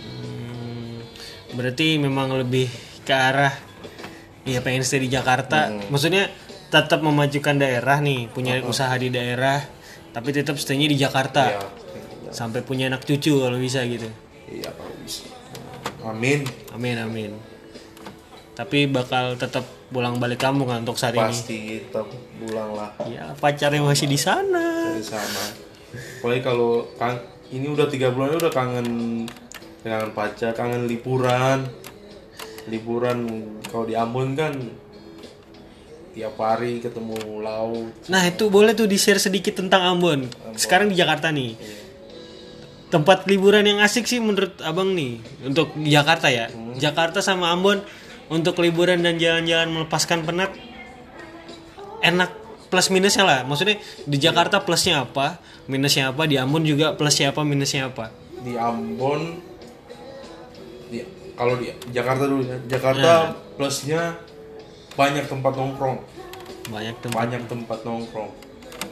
Hmm, 0.00 0.96
berarti 1.52 1.96
memang 1.96 2.32
lebih 2.34 2.66
ke 3.00 3.12
arah 3.12 3.52
ya 4.44 4.60
pengen 4.64 4.82
stay 4.84 5.04
di 5.04 5.10
Jakarta. 5.12 5.72
Maksudnya 5.88 6.30
tetap 6.70 7.02
memajukan 7.02 7.58
daerah 7.58 7.98
nih 7.98 8.30
punya 8.30 8.62
usaha 8.62 8.94
di 8.94 9.10
daerah 9.10 9.58
tapi 10.10 10.30
tetap 10.30 10.58
staynya 10.58 10.90
di 10.90 10.96
Jakarta. 10.98 11.44
Ya 11.50 11.60
sampai 12.30 12.62
punya 12.62 12.86
anak 12.86 13.02
cucu 13.02 13.42
kalau 13.42 13.58
bisa 13.58 13.82
gitu. 13.84 14.06
Iya 14.46 14.70
kalau 14.70 14.94
bisa. 15.02 15.26
Amin. 16.06 16.46
Amin 16.72 16.96
amin. 16.96 17.30
Tapi 18.54 18.86
bakal 18.86 19.34
tetap 19.36 19.66
pulang 19.90 20.22
balik 20.22 20.38
kampung 20.38 20.70
kan 20.70 20.86
untuk 20.86 20.96
saat 20.96 21.18
ini? 21.18 21.26
Pasti 21.26 21.58
tetap 21.82 22.06
pulang 22.38 22.70
lah. 22.74 22.90
Ya 23.10 23.34
pacarnya 23.36 23.82
masih 23.82 24.06
di 24.06 24.18
sana. 24.18 24.94
Dari 24.94 25.04
sana. 25.04 25.44
Apalagi 26.22 26.42
kalau 26.46 26.86
kang 26.94 27.18
ini 27.50 27.66
udah 27.66 27.90
tiga 27.90 28.14
bulan 28.14 28.38
udah 28.38 28.52
kangen 28.54 28.88
kangen 29.82 30.10
pacar, 30.14 30.54
kangen 30.54 30.86
liburan. 30.86 31.66
Liburan 32.68 33.18
kalau 33.70 33.88
di 33.88 33.94
Ambon 33.96 34.36
kan 34.36 34.52
tiap 36.10 36.34
hari 36.42 36.82
ketemu 36.82 37.38
laut. 37.38 37.94
nah 38.10 38.26
itu 38.26 38.50
boleh 38.50 38.74
tuh 38.74 38.90
di 38.90 38.98
share 38.98 39.22
sedikit 39.22 39.56
tentang 39.62 39.96
Ambon. 39.96 40.26
Sekarang 40.58 40.90
di 40.90 40.98
Jakarta 40.98 41.30
nih. 41.30 41.54
Tempat 42.90 43.30
liburan 43.30 43.62
yang 43.62 43.78
asik 43.78 44.10
sih 44.10 44.18
menurut 44.18 44.58
abang 44.66 44.90
nih 44.98 45.22
untuk 45.46 45.70
Jakarta 45.78 46.26
ya. 46.26 46.50
Jakarta 46.74 47.22
sama 47.22 47.54
Ambon 47.54 47.86
untuk 48.26 48.58
liburan 48.58 48.98
dan 49.06 49.16
jalan-jalan 49.16 49.70
melepaskan 49.70 50.26
penat 50.26 50.50
enak 52.02 52.34
plus 52.70 52.90
minusnya 52.90 53.22
lah. 53.22 53.40
Maksudnya 53.46 53.78
di 54.06 54.16
Jakarta 54.18 54.58
plusnya 54.62 55.06
apa 55.06 55.38
minusnya 55.70 56.10
apa 56.10 56.26
di 56.26 56.34
Ambon 56.34 56.66
juga 56.66 56.98
plusnya 56.98 57.30
apa 57.30 57.46
minusnya 57.46 57.90
apa? 57.94 58.10
Di 58.42 58.58
Ambon 58.58 59.49
kalau 61.40 61.56
di 61.56 61.72
Jakarta 61.88 62.28
dulu 62.28 62.44
ya. 62.44 62.60
Jakarta 62.68 63.32
plusnya 63.56 64.20
banyak 64.92 65.24
tempat 65.24 65.56
nongkrong. 65.56 65.98
banyak 66.68 66.94
tempat. 67.00 67.16
Banyak 67.16 67.42
tempat 67.48 67.78
nongkrong. 67.80 68.30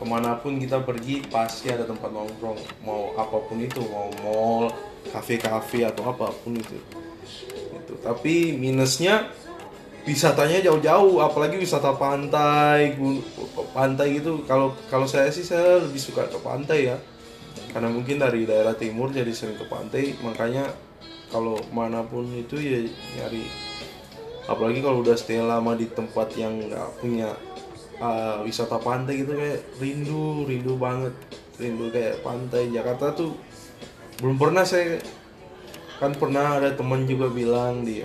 Ke 0.00 0.04
mana 0.08 0.40
pun 0.40 0.56
kita 0.56 0.80
pergi 0.80 1.28
pasti 1.28 1.68
ada 1.68 1.84
tempat 1.84 2.08
nongkrong. 2.08 2.56
Mau 2.88 3.12
apa 3.20 3.36
pun 3.44 3.60
itu 3.60 3.84
mau 3.92 4.08
mall 4.24 4.72
kafe-kafe 5.12 5.84
atau 5.84 6.08
apa 6.08 6.32
pun 6.40 6.56
itu. 6.56 6.80
Itu 7.76 8.00
tapi 8.00 8.56
minusnya 8.56 9.28
wisatanya 10.08 10.64
jauh-jauh 10.64 11.20
apalagi 11.20 11.60
wisata 11.60 11.92
pantai 12.00 12.96
gun- 12.96 13.20
pantai 13.76 14.24
gitu. 14.24 14.40
Kalau 14.48 14.72
kalau 14.88 15.04
saya 15.04 15.28
sih 15.28 15.44
saya 15.44 15.84
lebih 15.84 16.00
suka 16.00 16.24
ke 16.32 16.40
pantai 16.40 16.88
ya. 16.88 16.96
Karena 17.68 17.92
mungkin 17.92 18.16
dari 18.16 18.48
daerah 18.48 18.72
timur 18.72 19.12
jadi 19.12 19.28
sering 19.36 19.60
ke 19.60 19.68
pantai 19.68 20.16
makanya 20.24 20.87
kalau 21.28 21.56
mana 21.70 22.04
pun 22.04 22.24
itu 22.32 22.56
ya 22.58 22.78
nyari. 23.20 23.44
Apalagi 24.48 24.80
kalau 24.80 25.04
udah 25.04 25.16
stay 25.16 25.40
lama 25.44 25.76
di 25.76 25.86
tempat 25.92 26.32
yang 26.36 26.56
nggak 26.56 26.88
punya 27.04 27.36
uh, 28.00 28.40
wisata 28.44 28.80
pantai 28.80 29.24
gitu 29.24 29.36
kayak 29.36 29.60
rindu 29.76 30.48
rindu 30.48 30.74
banget. 30.80 31.14
Rindu 31.60 31.92
kayak 31.92 32.24
pantai. 32.24 32.72
Jakarta 32.72 33.12
tuh 33.12 33.36
belum 34.18 34.34
pernah 34.34 34.64
saya 34.66 34.98
kan 35.98 36.14
pernah 36.14 36.62
ada 36.62 36.74
teman 36.74 37.06
juga 37.06 37.26
bilang 37.30 37.82
di 37.82 38.02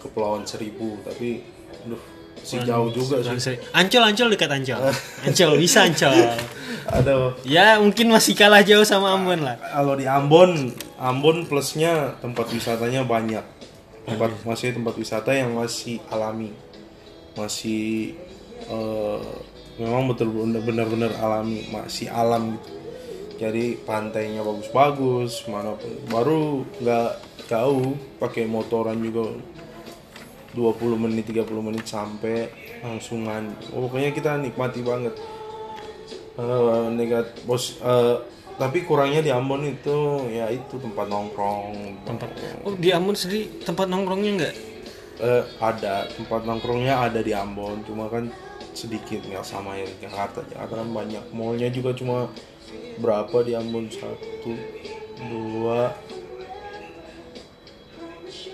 Kepulauan 0.00 0.48
Seribu 0.48 1.00
tapi 1.04 1.44
aduh 1.84 2.13
si 2.44 2.60
jauh 2.60 2.92
juga 2.92 3.24
sih. 3.24 3.56
Ancol 3.72 4.04
Ancol 4.12 4.28
dekat 4.36 4.50
Ancol. 4.52 4.80
Ancol 5.26 5.50
bisa 5.56 5.88
Ancol. 5.88 6.12
ada 6.84 7.32
Ya 7.48 7.80
mungkin 7.80 8.12
masih 8.12 8.36
kalah 8.36 8.60
jauh 8.60 8.84
sama 8.84 9.16
Ambon 9.16 9.40
lah. 9.40 9.56
kalau 9.72 9.96
di 9.96 10.04
Ambon 10.04 10.76
Ambon 11.00 11.48
plusnya 11.48 12.14
tempat 12.20 12.52
wisatanya 12.52 13.02
banyak. 13.02 13.42
Tempat 14.04 14.44
masih 14.44 14.76
tempat 14.76 14.94
wisata 15.00 15.32
yang 15.32 15.56
masih 15.56 15.96
alami. 16.12 16.52
Masih 17.34 18.12
eh, 18.68 19.28
memang 19.80 20.12
betul 20.12 20.28
benar-benar 20.60 21.16
alami. 21.18 21.64
Masih 21.72 22.12
alam 22.12 22.60
gitu. 22.60 22.84
Jadi 23.34 23.74
pantainya 23.82 24.46
bagus-bagus 24.46 25.48
mana 25.50 25.74
pun. 25.74 25.90
Baru 26.06 26.62
nggak 26.78 27.10
jauh 27.50 27.98
pakai 28.22 28.46
motoran 28.46 29.02
juga 29.02 29.34
20 30.54 31.02
menit 31.02 31.26
30 31.28 31.44
menit 31.60 31.84
sampai 31.84 32.48
langsungan 32.80 33.52
Oh, 33.74 33.84
pokoknya 33.90 34.14
kita 34.14 34.38
nikmati 34.38 34.80
banget 34.80 35.14
Eh, 36.34 36.86
negat 36.90 37.30
bos 37.46 37.78
eh, 37.78 38.16
tapi 38.58 38.82
kurangnya 38.82 39.22
di 39.22 39.30
Ambon 39.30 39.62
itu 39.62 40.26
ya 40.34 40.50
itu 40.50 40.82
tempat 40.82 41.06
nongkrong 41.06 42.02
Tempat. 42.02 42.30
Oh 42.66 42.74
di 42.74 42.90
Ambon 42.90 43.14
sendiri 43.14 43.62
tempat 43.62 43.86
nongkrongnya 43.86 44.30
enggak? 44.34 44.54
Eh, 45.22 45.42
ada 45.62 46.10
tempat 46.10 46.42
nongkrongnya 46.42 47.06
ada 47.06 47.22
di 47.22 47.30
Ambon 47.30 47.86
cuma 47.86 48.10
kan 48.10 48.26
sedikit 48.74 49.22
nggak 49.22 49.46
sama 49.46 49.78
yang 49.78 49.86
Jakarta 50.02 50.42
Jakarta 50.50 50.82
kan 50.82 50.90
banyak 50.90 51.22
mallnya 51.30 51.70
juga 51.70 51.94
cuma 51.94 52.26
berapa 52.98 53.46
di 53.46 53.54
Ambon 53.54 53.86
satu 53.86 54.58
dua 55.30 55.94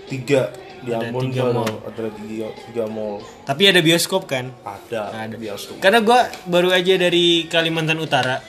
tiga 0.05 0.53
di 0.81 0.91
Ambon 0.91 1.29
tiga 1.29 1.45
ada, 1.45 1.53
mall. 1.53 1.73
ada 1.85 2.09
tiga, 2.09 2.47
tiga 2.65 2.85
mall 2.89 3.21
Tapi 3.45 3.63
ada 3.69 3.79
bioskop 3.79 4.25
kan? 4.25 4.49
ada, 4.65 5.13
Ada. 5.13 5.35
bioskop 5.37 5.77
Karena 5.77 6.01
gua 6.01 6.25
baru 6.49 6.73
aja 6.73 6.97
dari 6.97 7.45
Kalimantan 7.45 8.01
Utara. 8.01 8.41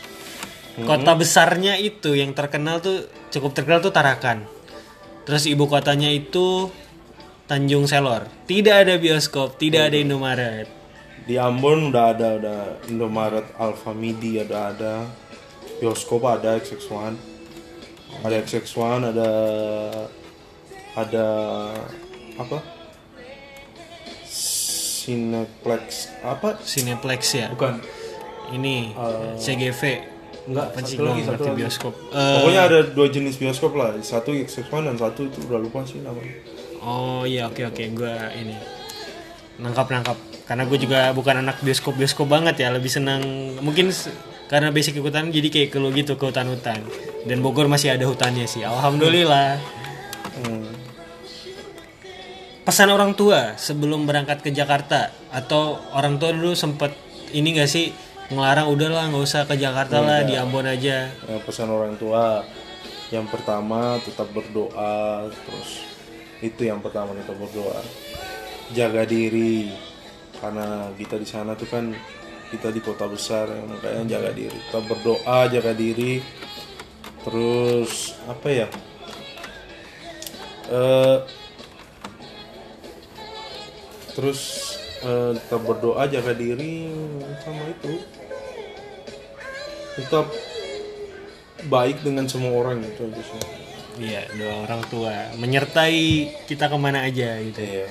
Kota 0.72 1.12
besarnya 1.12 1.76
itu 1.76 2.16
yang 2.16 2.33
terkenal 2.33 2.80
tuh 2.80 3.05
cukup 3.28 3.53
terkenal 3.53 3.85
tuh 3.85 3.93
Tarakan. 3.93 4.49
Terus 5.22 5.45
ibu 5.45 5.68
kotanya 5.68 6.09
itu 6.09 6.72
Tanjung 7.45 7.85
Selor. 7.85 8.24
Tidak 8.49 8.89
ada 8.89 8.97
bioskop, 8.97 9.61
tidak 9.61 9.93
ada 9.93 10.01
Indomaret. 10.01 10.64
di 11.22 11.39
Ambon 11.39 11.93
udah 11.93 12.16
ada 12.16 12.28
udah 12.35 12.61
Indomaret 12.89 13.47
Alfamidi 13.55 14.43
ada 14.43 14.74
ada 14.74 14.95
bioskop 15.78 16.26
ada 16.26 16.59
XX1 16.59 17.14
ada 18.26 18.35
XX1 18.43 19.14
ada 19.14 19.30
ada 20.93 21.26
apa? 22.39 22.59
Cineplex. 25.03 25.85
Apa? 26.22 26.49
Cineplex 26.62 27.20
ya. 27.35 27.49
bukan. 27.51 27.83
Ini 28.53 28.93
CGV. 29.41 30.12
enggak 30.43 30.74
Apa 30.74 30.78
sih? 30.83 30.99
satu 30.99 31.07
lagi 31.07 31.22
satu 31.22 31.43
lagi. 31.47 31.59
bioskop. 31.62 31.95
Eh, 32.11 32.35
pokoknya 32.43 32.61
ada 32.66 32.78
dua 32.91 33.07
jenis 33.09 33.35
bioskop 33.39 33.72
lah. 33.78 33.95
Satu 34.03 34.35
XX1 34.35 34.91
dan 34.91 34.97
satu 34.99 35.20
itu 35.30 35.39
udah 35.47 35.59
lupa 35.62 35.87
sih 35.87 36.03
namanya. 36.03 36.35
Oh 36.83 37.22
iya 37.22 37.47
oke 37.47 37.62
oke. 37.62 37.83
Gua 37.95 38.30
ini 38.35 38.59
nangkap 39.62 39.87
nangkap 39.87 40.18
karena 40.43 40.66
gue 40.66 40.74
juga 40.74 41.14
bukan 41.14 41.39
anak 41.47 41.62
bioskop 41.62 41.95
bioskop 41.95 42.26
banget 42.26 42.59
ya. 42.59 42.74
Lebih 42.74 42.91
senang 42.91 43.22
mungkin 43.62 43.95
karena 44.51 44.74
basic 44.74 44.99
hutan 44.99 45.30
jadi 45.30 45.47
kayak 45.49 45.68
ke 45.70 45.78
lu 45.78 45.95
gitu 45.95 46.18
ke 46.18 46.24
hutan-hutan. 46.26 46.83
Dan 47.22 47.39
Bogor 47.39 47.70
masih 47.70 47.95
ada 47.95 48.03
hutannya 48.03 48.45
sih. 48.51 48.66
Alhamdulillah. 48.66 49.62
Pesan 52.72 52.88
orang 52.88 53.12
tua 53.12 53.52
sebelum 53.60 54.08
berangkat 54.08 54.40
ke 54.40 54.48
Jakarta? 54.48 55.12
Atau 55.28 55.76
orang 55.92 56.16
tua 56.16 56.32
dulu 56.32 56.56
sempet 56.56 56.96
ini 57.36 57.52
gak 57.52 57.68
sih 57.68 57.92
ngelarang 58.32 58.72
udahlah 58.72 59.12
nggak 59.12 59.24
usah 59.28 59.44
ke 59.44 59.60
Jakarta 59.60 60.00
lah 60.00 60.24
di 60.24 60.40
Ambon 60.40 60.64
aja. 60.64 61.12
Eh, 61.28 61.40
pesan 61.44 61.68
orang 61.68 62.00
tua 62.00 62.40
yang 63.12 63.28
pertama 63.28 64.00
tetap 64.00 64.24
berdoa 64.32 65.28
terus 65.28 65.84
itu 66.40 66.64
yang 66.64 66.80
pertama 66.80 67.12
kita 67.12 67.36
berdoa. 67.36 67.84
Jaga 68.72 69.04
diri 69.04 69.68
karena 70.40 70.88
kita 70.96 71.20
di 71.20 71.28
sana 71.28 71.52
tuh 71.52 71.68
kan 71.68 71.92
kita 72.48 72.72
di 72.72 72.80
kota 72.80 73.04
besar 73.04 73.52
ya, 73.52 73.68
makanya 73.68 74.16
jaga 74.16 74.32
diri. 74.32 74.56
Kita 74.56 74.80
berdoa 74.80 75.38
jaga 75.52 75.72
diri. 75.76 76.24
Terus 77.20 78.16
apa 78.24 78.48
ya? 78.48 78.66
Eh, 80.72 81.41
terus 84.12 84.40
eh, 85.04 85.32
tetap 85.36 85.62
berdoa 85.64 86.04
jaga 86.08 86.32
diri 86.36 86.88
sama 87.42 87.64
itu 87.68 87.92
tetap 90.00 90.26
baik 91.68 92.00
dengan 92.00 92.26
semua 92.26 92.58
orang 92.58 92.82
gitu 92.82 93.06
aja 93.06 93.22
sih. 93.22 93.42
iya 94.00 94.24
doa 94.34 94.64
orang 94.64 94.82
tua 94.88 95.14
menyertai 95.36 96.32
kita 96.48 96.72
ke 96.72 96.76
mana 96.80 97.04
aja 97.04 97.38
gitu 97.44 97.60
ya. 97.60 97.86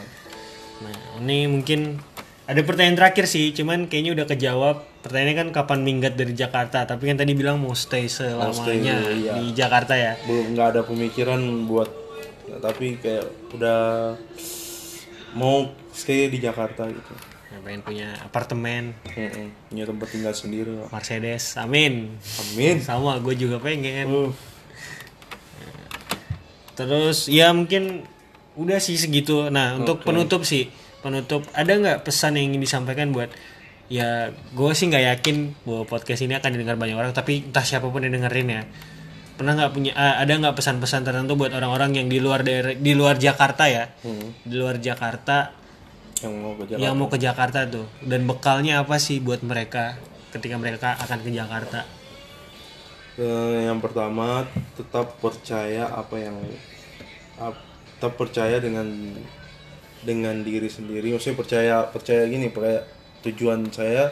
Nah, 0.82 1.22
ini 1.22 1.46
mungkin 1.46 2.02
ada 2.50 2.58
pertanyaan 2.66 2.98
terakhir 2.98 3.30
sih, 3.30 3.54
cuman 3.54 3.86
kayaknya 3.86 4.18
udah 4.18 4.26
kejawab. 4.28 4.76
Pertanyaannya 5.06 5.36
kan 5.38 5.48
kapan 5.54 5.80
minggat 5.86 6.14
dari 6.18 6.34
Jakarta, 6.34 6.84
tapi 6.90 7.06
kan 7.06 7.22
tadi 7.22 7.38
bilang 7.38 7.62
mau 7.62 7.72
stay 7.78 8.10
selamanya 8.10 8.98
dulu, 8.98 9.14
iya. 9.14 9.34
di 9.38 9.46
Jakarta 9.54 9.94
ya. 9.94 10.18
Belum 10.26 10.58
nggak 10.58 10.68
ada 10.74 10.82
pemikiran 10.84 11.42
buat 11.70 11.90
tapi 12.60 13.00
kayak 13.00 13.56
udah 13.56 14.14
mau 15.40 15.72
stay 15.92 16.28
di 16.32 16.40
Jakarta 16.40 16.88
gitu. 16.88 17.14
Pengen 17.62 17.84
punya 17.84 18.16
apartemen. 18.24 18.96
Punya 19.70 19.84
tempat 19.86 20.08
tinggal 20.10 20.34
sendiri 20.34 20.72
lah. 20.72 20.88
Mercedes, 20.90 21.60
amin. 21.60 22.16
Amin. 22.18 22.80
Sama, 22.80 23.20
gue 23.20 23.36
juga 23.36 23.60
pengen. 23.60 24.08
Uh, 24.08 24.32
Terus 26.74 27.28
ya 27.28 27.52
mungkin 27.52 28.08
udah 28.56 28.80
sih 28.80 28.98
segitu. 28.98 29.52
Nah 29.52 29.78
untuk 29.78 30.02
penutup 30.02 30.48
sih, 30.48 30.72
penutup 31.04 31.46
ada 31.54 31.70
nggak 31.70 32.08
pesan 32.08 32.40
yang 32.40 32.56
ingin 32.56 32.64
disampaikan 32.64 33.12
buat 33.12 33.30
ya 33.92 34.32
gue 34.32 34.72
sih 34.72 34.88
nggak 34.88 35.06
yakin 35.20 35.36
bahwa 35.68 35.84
podcast 35.84 36.24
ini 36.24 36.40
akan 36.40 36.50
didengar 36.56 36.80
banyak 36.80 36.96
orang, 36.96 37.12
tapi 37.12 37.52
entah 37.52 37.62
siapa 37.62 37.92
pun 37.92 38.02
yang 38.02 38.16
dengerin 38.16 38.48
ya. 38.48 38.64
Pernah 39.36 39.54
nggak 39.60 39.72
punya 39.76 39.92
ah, 39.94 40.18
ada 40.24 40.34
nggak 40.34 40.56
pesan-pesan 40.56 41.04
tertentu 41.04 41.36
buat 41.36 41.52
orang-orang 41.52 42.00
yang 42.00 42.08
di 42.08 42.18
luar 42.24 42.42
daerah 42.42 42.74
di 42.74 42.96
luar 42.96 43.20
Jakarta 43.20 43.68
ya, 43.68 43.92
hmm. 43.92 44.48
di 44.48 44.56
luar 44.56 44.80
Jakarta 44.80 45.61
Yang 46.22 46.34
mau 46.38 46.54
ke 46.54 46.64
Jakarta. 46.66 46.84
yang 46.86 46.94
mau 46.96 47.08
ke 47.10 47.18
Jakarta 47.18 47.60
tuh 47.66 47.86
dan 48.02 48.22
bekalnya 48.30 48.74
apa 48.82 48.96
sih 49.02 49.18
buat 49.18 49.42
mereka 49.42 49.98
ketika 50.32 50.56
mereka 50.56 50.94
akan 50.98 51.20
ke 51.26 51.30
Jakarta? 51.34 51.80
Eh, 53.18 53.68
yang 53.68 53.84
pertama 53.84 54.48
tetap 54.78 55.20
percaya 55.20 55.84
apa 55.92 56.16
yang 56.16 56.38
ap- 57.38 57.66
tetap 57.98 58.16
percaya 58.18 58.58
dengan 58.58 58.88
dengan 60.02 60.42
diri 60.42 60.66
sendiri 60.66 61.14
maksudnya 61.14 61.38
percaya 61.38 61.76
percaya 61.86 62.26
gini 62.26 62.50
percaya 62.50 62.82
tujuan 63.22 63.70
saya 63.70 64.10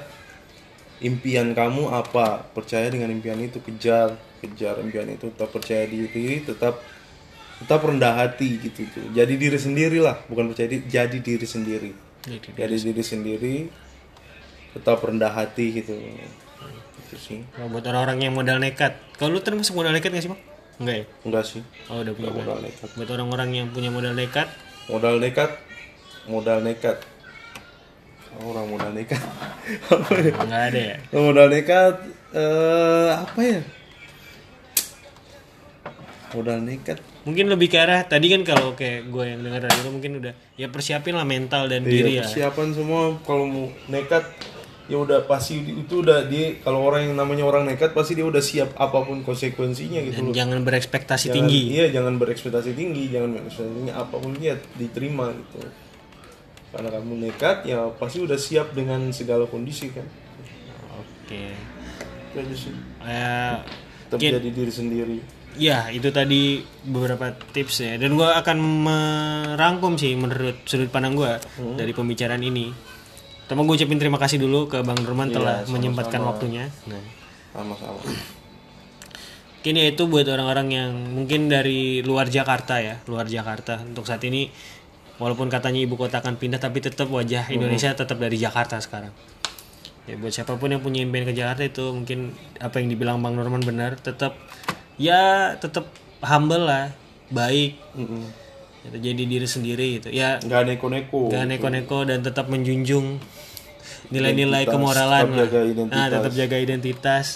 impian 1.01 1.55
kamu 1.55 1.89
apa 1.89 2.45
percaya 2.53 2.91
dengan 2.91 3.10
impian 3.10 3.39
itu 3.39 3.57
kejar 3.64 4.14
kejar 4.43 4.78
impian 4.84 5.10
itu 5.10 5.32
tetap 5.34 5.49
percaya 5.49 5.88
diri 5.88 6.43
tetap 6.45 6.78
tetap 7.60 7.84
rendah 7.84 8.16
hati 8.16 8.60
gitu 8.64 8.88
tuh 8.88 9.12
jadi 9.12 9.34
diri 9.36 9.60
sendiri 9.60 9.99
lah 9.99 10.16
bukan 10.32 10.51
percaya 10.51 10.72
diri 10.72 10.84
jadi 10.88 11.18
diri 11.20 11.47
sendiri. 11.47 11.91
Jadi, 12.20 12.51
jadi 12.51 12.76
diri 12.76 13.03
sendiri 13.03 13.55
tetap 14.76 14.99
rendah 15.01 15.32
hati 15.32 15.82
gitu. 15.82 15.95
Itu 15.95 17.16
sih. 17.16 17.39
Kalau 17.55 17.72
buat 17.72 17.86
orang-orang 17.88 18.28
yang 18.28 18.34
modal 18.36 18.60
nekat, 18.60 18.99
kalau 19.16 19.39
lu 19.39 19.41
termasuk 19.41 19.74
modal 19.74 19.95
nekat 19.95 20.12
gak 20.12 20.24
sih 20.28 20.32
bang? 20.32 20.41
Enggak 20.80 20.95
ya? 20.95 21.05
enggak 21.28 21.43
sih. 21.47 21.62
Oh 21.88 22.03
udah 22.03 22.14
punya 22.14 22.30
Enggak 22.30 22.45
modal 22.45 22.60
nekat. 22.64 22.88
Buat 22.95 23.10
orang-orang 23.16 23.49
yang 23.55 23.68
punya 23.72 23.89
modal 23.89 24.14
nekat, 24.14 24.47
modal 24.91 25.16
nekat 25.18 25.51
modal 26.30 26.60
nekat. 26.62 26.97
Orang 28.39 28.70
modal 28.70 28.91
nekat. 28.93 29.20
Apa 29.89 30.14
ya? 30.22 30.34
Nggak 30.38 30.64
ada 30.70 30.80
ya. 30.80 30.95
modal 31.18 31.47
nekat 31.49 31.95
eh 32.30 33.10
apa 33.10 33.41
ya? 33.41 33.62
Modal 36.38 36.60
nekat 36.62 36.99
Mungkin 37.20 37.45
lebih 37.47 37.67
ke 37.67 37.78
arah 37.78 38.01
tadi 38.01 38.28
kan 38.28 38.41
kalau 38.41 38.74
kayak 38.74 39.07
gue 39.07 39.24
yang 39.26 39.41
dengar 39.41 39.59
dari 39.61 39.76
lu 39.82 39.91
mungkin 39.91 40.17
udah 40.17 40.34
ya 40.55 40.67
persiapin 40.67 41.13
lah 41.13 41.24
mental 41.24 41.67
dan 41.67 41.84
diri 41.84 42.15
Iya, 42.15 42.17
ya. 42.17 42.26
persiapan 42.26 42.67
semua 42.72 43.01
kalau 43.22 43.45
mau 43.45 43.67
nekat 43.88 44.24
ya 44.88 44.97
udah 44.97 45.22
pasti 45.24 45.59
itu 45.61 46.01
udah 46.01 46.26
dia 46.26 46.57
kalau 46.57 46.82
orang 46.82 47.05
yang 47.05 47.15
namanya 47.15 47.43
orang 47.43 47.61
nekat 47.63 47.93
pasti 47.93 48.15
dia 48.15 48.26
udah 48.26 48.41
siap 48.41 48.74
apa 48.74 49.03
pun 49.03 49.22
konsekuensinya 49.22 50.01
gitu 50.01 50.15
Dan 50.15 50.26
loh. 50.26 50.34
jangan 50.34 50.59
berekspektasi 50.63 51.26
Jangan- 51.28 51.38
tinggi. 51.45 51.61
Iya, 51.72 51.86
jangan 51.91 52.13
berekspektasi 52.15 52.70
tinggi, 52.74 53.03
jangan 53.07 53.30
berekspektasi 53.36 53.70
tinggi 53.76 53.91
apa 53.91 54.15
pun 54.15 54.32
dia 54.34 54.53
diterima 54.74 55.30
gitu. 55.30 55.59
Karena 56.70 56.89
kamu 56.89 57.13
nekat 57.20 57.57
ya 57.63 57.86
pasti 57.91 58.17
udah 58.20 58.38
siap 58.38 58.74
dengan 58.74 59.11
segala 59.11 59.45
kondisi 59.45 59.91
kan. 59.91 60.07
Oke. 60.95 61.53
Itu 62.26 62.36
aja 62.39 62.55
sih. 62.55 62.74
Eh, 63.03 63.55
Tetap 64.07 64.17
jadi 64.17 64.49
diri 64.49 64.72
sendiri. 64.72 65.17
Ya, 65.60 65.91
itu 65.91 66.07
tadi 66.16 66.64
beberapa 66.88 67.36
tips 67.51 67.84
ya. 67.84 67.93
Dan 67.99 68.16
gua 68.16 68.39
akan 68.39 68.57
merangkum 68.57 69.99
sih 69.99 70.16
menurut 70.16 70.64
sudut 70.64 70.88
pandang 70.88 71.20
gua 71.20 71.36
dari 71.76 71.91
pembicaraan 71.91 72.39
ini. 72.39 72.72
Pertama 73.43 73.66
gue 73.66 73.82
ucapin 73.82 73.97
terima 73.97 74.22
kasih 74.22 74.38
dulu 74.38 74.70
ke 74.70 74.86
Bang 74.86 75.01
Nurman 75.01 75.34
Iya, 75.34 75.36
telah 75.41 75.55
sama-sama. 75.66 75.74
menyempatkan 75.74 76.22
waktunya. 76.22 76.64
Nah, 76.86 77.01
sama-sama 77.49 77.97
mungkin 79.60 79.76
ya 79.76 79.91
itu 79.91 80.07
buat 80.07 80.24
orang-orang 80.24 80.68
yang 80.72 80.91
mungkin 81.20 81.51
dari 81.51 81.99
luar 81.99 82.32
Jakarta 82.32 82.80
ya, 82.80 83.03
luar 83.12 83.28
Jakarta. 83.28 83.84
Untuk 83.84 84.07
saat 84.07 84.24
ini 84.24 84.47
walaupun 85.20 85.51
katanya 85.51 85.84
ibu 85.84 85.99
kota 85.99 86.24
akan 86.24 86.39
pindah 86.39 86.64
tapi 86.64 86.80
tetap 86.80 87.12
wajah 87.12 87.51
Indonesia 87.51 87.91
tetap 87.91 88.16
dari 88.24 88.39
Jakarta 88.39 88.80
sekarang. 88.80 89.12
Ya 90.07 90.16
buat 90.16 90.32
siapa 90.32 90.55
pun 90.55 90.72
yang 90.72 90.80
punya 90.80 91.03
impian 91.03 91.28
ke 91.28 91.36
Jakarta 91.36 91.68
itu 91.68 91.91
mungkin 91.91 92.32
apa 92.64 92.80
yang 92.80 92.88
dibilang 92.88 93.20
Bang 93.20 93.36
Nurman 93.36 93.60
benar, 93.60 93.99
tetap 93.99 94.39
ya 95.00 95.56
tetap 95.56 95.88
humble 96.20 96.68
lah, 96.68 96.91
baik, 97.32 97.80
gitu, 98.84 98.97
jadi 99.00 99.24
diri 99.24 99.47
sendiri 99.47 100.04
gitu. 100.04 100.12
Ya 100.12 100.38
nggak 100.38 100.76
neko-neko 100.76 101.32
Gak 101.32 101.47
neko-neko 101.47 102.04
dan 102.04 102.20
tetap 102.22 102.52
menjunjung 102.52 103.18
nilai-nilai 104.10 104.66
kemoralan 104.66 105.32
tetap 105.32 105.47
jaga 105.47 105.60
identitas. 105.64 105.93
Nah, 105.95 106.08
tetap 106.10 106.32
jaga 106.34 106.58
identitas 106.58 107.28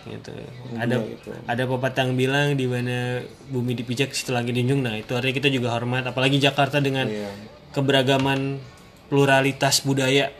gitu 0.00 0.32
ada 0.80 0.96
gitu. 0.96 1.28
ada 1.44 1.62
pepatah 1.68 2.08
yang 2.08 2.16
bilang 2.16 2.56
di 2.56 2.64
mana 2.64 3.20
bumi 3.52 3.76
dipijak 3.76 4.16
situ 4.16 4.32
lagi 4.32 4.48
dijunjung 4.48 4.80
nah 4.80 4.96
itu 4.96 5.12
artinya 5.12 5.36
kita 5.36 5.52
juga 5.52 5.76
hormat 5.76 6.08
apalagi 6.08 6.40
Jakarta 6.40 6.80
dengan 6.80 7.04
Iya. 7.04 7.28
keberagaman 7.76 8.64
pluralitas 9.12 9.84
budaya 9.84 10.32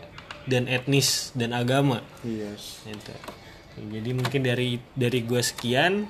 dan 0.48 0.64
etnis 0.64 1.28
dan 1.36 1.52
agama 1.52 2.00
yes 2.24 2.80
gitu. 2.88 3.12
jadi 3.76 4.10
mungkin 4.16 4.40
dari 4.40 4.80
dari 4.96 5.20
gue 5.28 5.42
sekian 5.44 6.08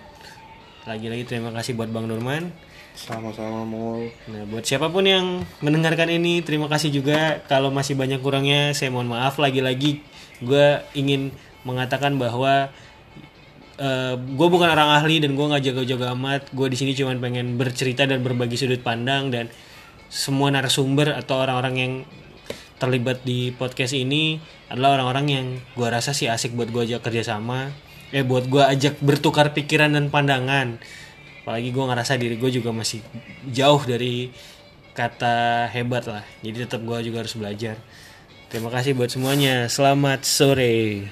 lagi-lagi 0.90 1.22
terima 1.22 1.54
kasih 1.54 1.78
buat 1.78 1.86
Bang 1.94 2.10
Nurman 2.10 2.50
sama-sama 2.98 3.62
mall 3.62 4.10
Nah, 4.26 4.42
buat 4.50 4.66
siapa 4.66 4.90
pun 4.90 5.06
yang 5.06 5.46
mendengarkan 5.62 6.10
ini, 6.10 6.42
terima 6.42 6.66
kasih 6.66 6.90
juga. 6.90 7.40
Kalau 7.46 7.70
masih 7.70 7.94
banyak 7.94 8.18
kurangnya, 8.20 8.74
saya 8.74 8.90
mohon 8.92 9.08
maaf. 9.08 9.38
Lagi-lagi, 9.38 10.02
gue 10.42 10.66
ingin 10.98 11.30
mengatakan 11.62 12.18
bahwa 12.18 12.68
gue 14.20 14.48
bukan 14.52 14.68
orang 14.68 15.00
ahli 15.00 15.24
dan 15.24 15.32
gue 15.32 15.46
nggak 15.46 15.64
jaga-jaga 15.72 16.12
amat. 16.12 16.52
Gue 16.52 16.68
di 16.68 16.76
sini 16.76 16.92
cuma 16.92 17.16
pengen 17.16 17.56
bercerita 17.56 18.04
dan 18.04 18.20
berbagi 18.20 18.60
sudut 18.60 18.84
pandang 18.84 19.32
dan 19.32 19.48
semua 20.12 20.52
narasumber 20.52 21.16
atau 21.16 21.40
orang-orang 21.40 21.74
yang 21.78 21.92
terlibat 22.76 23.24
di 23.24 23.56
podcast 23.56 23.96
ini 23.96 24.36
adalah 24.68 25.00
orang-orang 25.00 25.26
yang 25.28 25.46
gue 25.76 25.88
rasa 25.88 26.12
sih 26.12 26.28
asik 26.28 26.52
buat 26.52 26.68
gue 26.68 26.92
ajak 26.92 27.08
kerjasama. 27.08 27.72
Eh, 28.10 28.26
buat 28.26 28.50
gue 28.50 28.58
ajak 28.58 28.98
bertukar 28.98 29.54
pikiran 29.54 29.94
dan 29.94 30.10
pandangan. 30.10 30.82
Apalagi 31.46 31.70
gue 31.70 31.84
ngerasa 31.86 32.18
diri 32.18 32.34
gue 32.34 32.50
juga 32.50 32.74
masih 32.74 32.98
jauh 33.46 33.80
dari 33.86 34.34
kata 34.98 35.70
hebat 35.70 36.10
lah. 36.10 36.26
Jadi 36.42 36.66
tetap 36.66 36.82
gue 36.82 36.98
juga 37.06 37.22
harus 37.22 37.38
belajar. 37.38 37.78
Terima 38.50 38.66
kasih 38.74 38.98
buat 38.98 39.14
semuanya. 39.14 39.70
Selamat 39.70 40.26
sore 40.26 41.06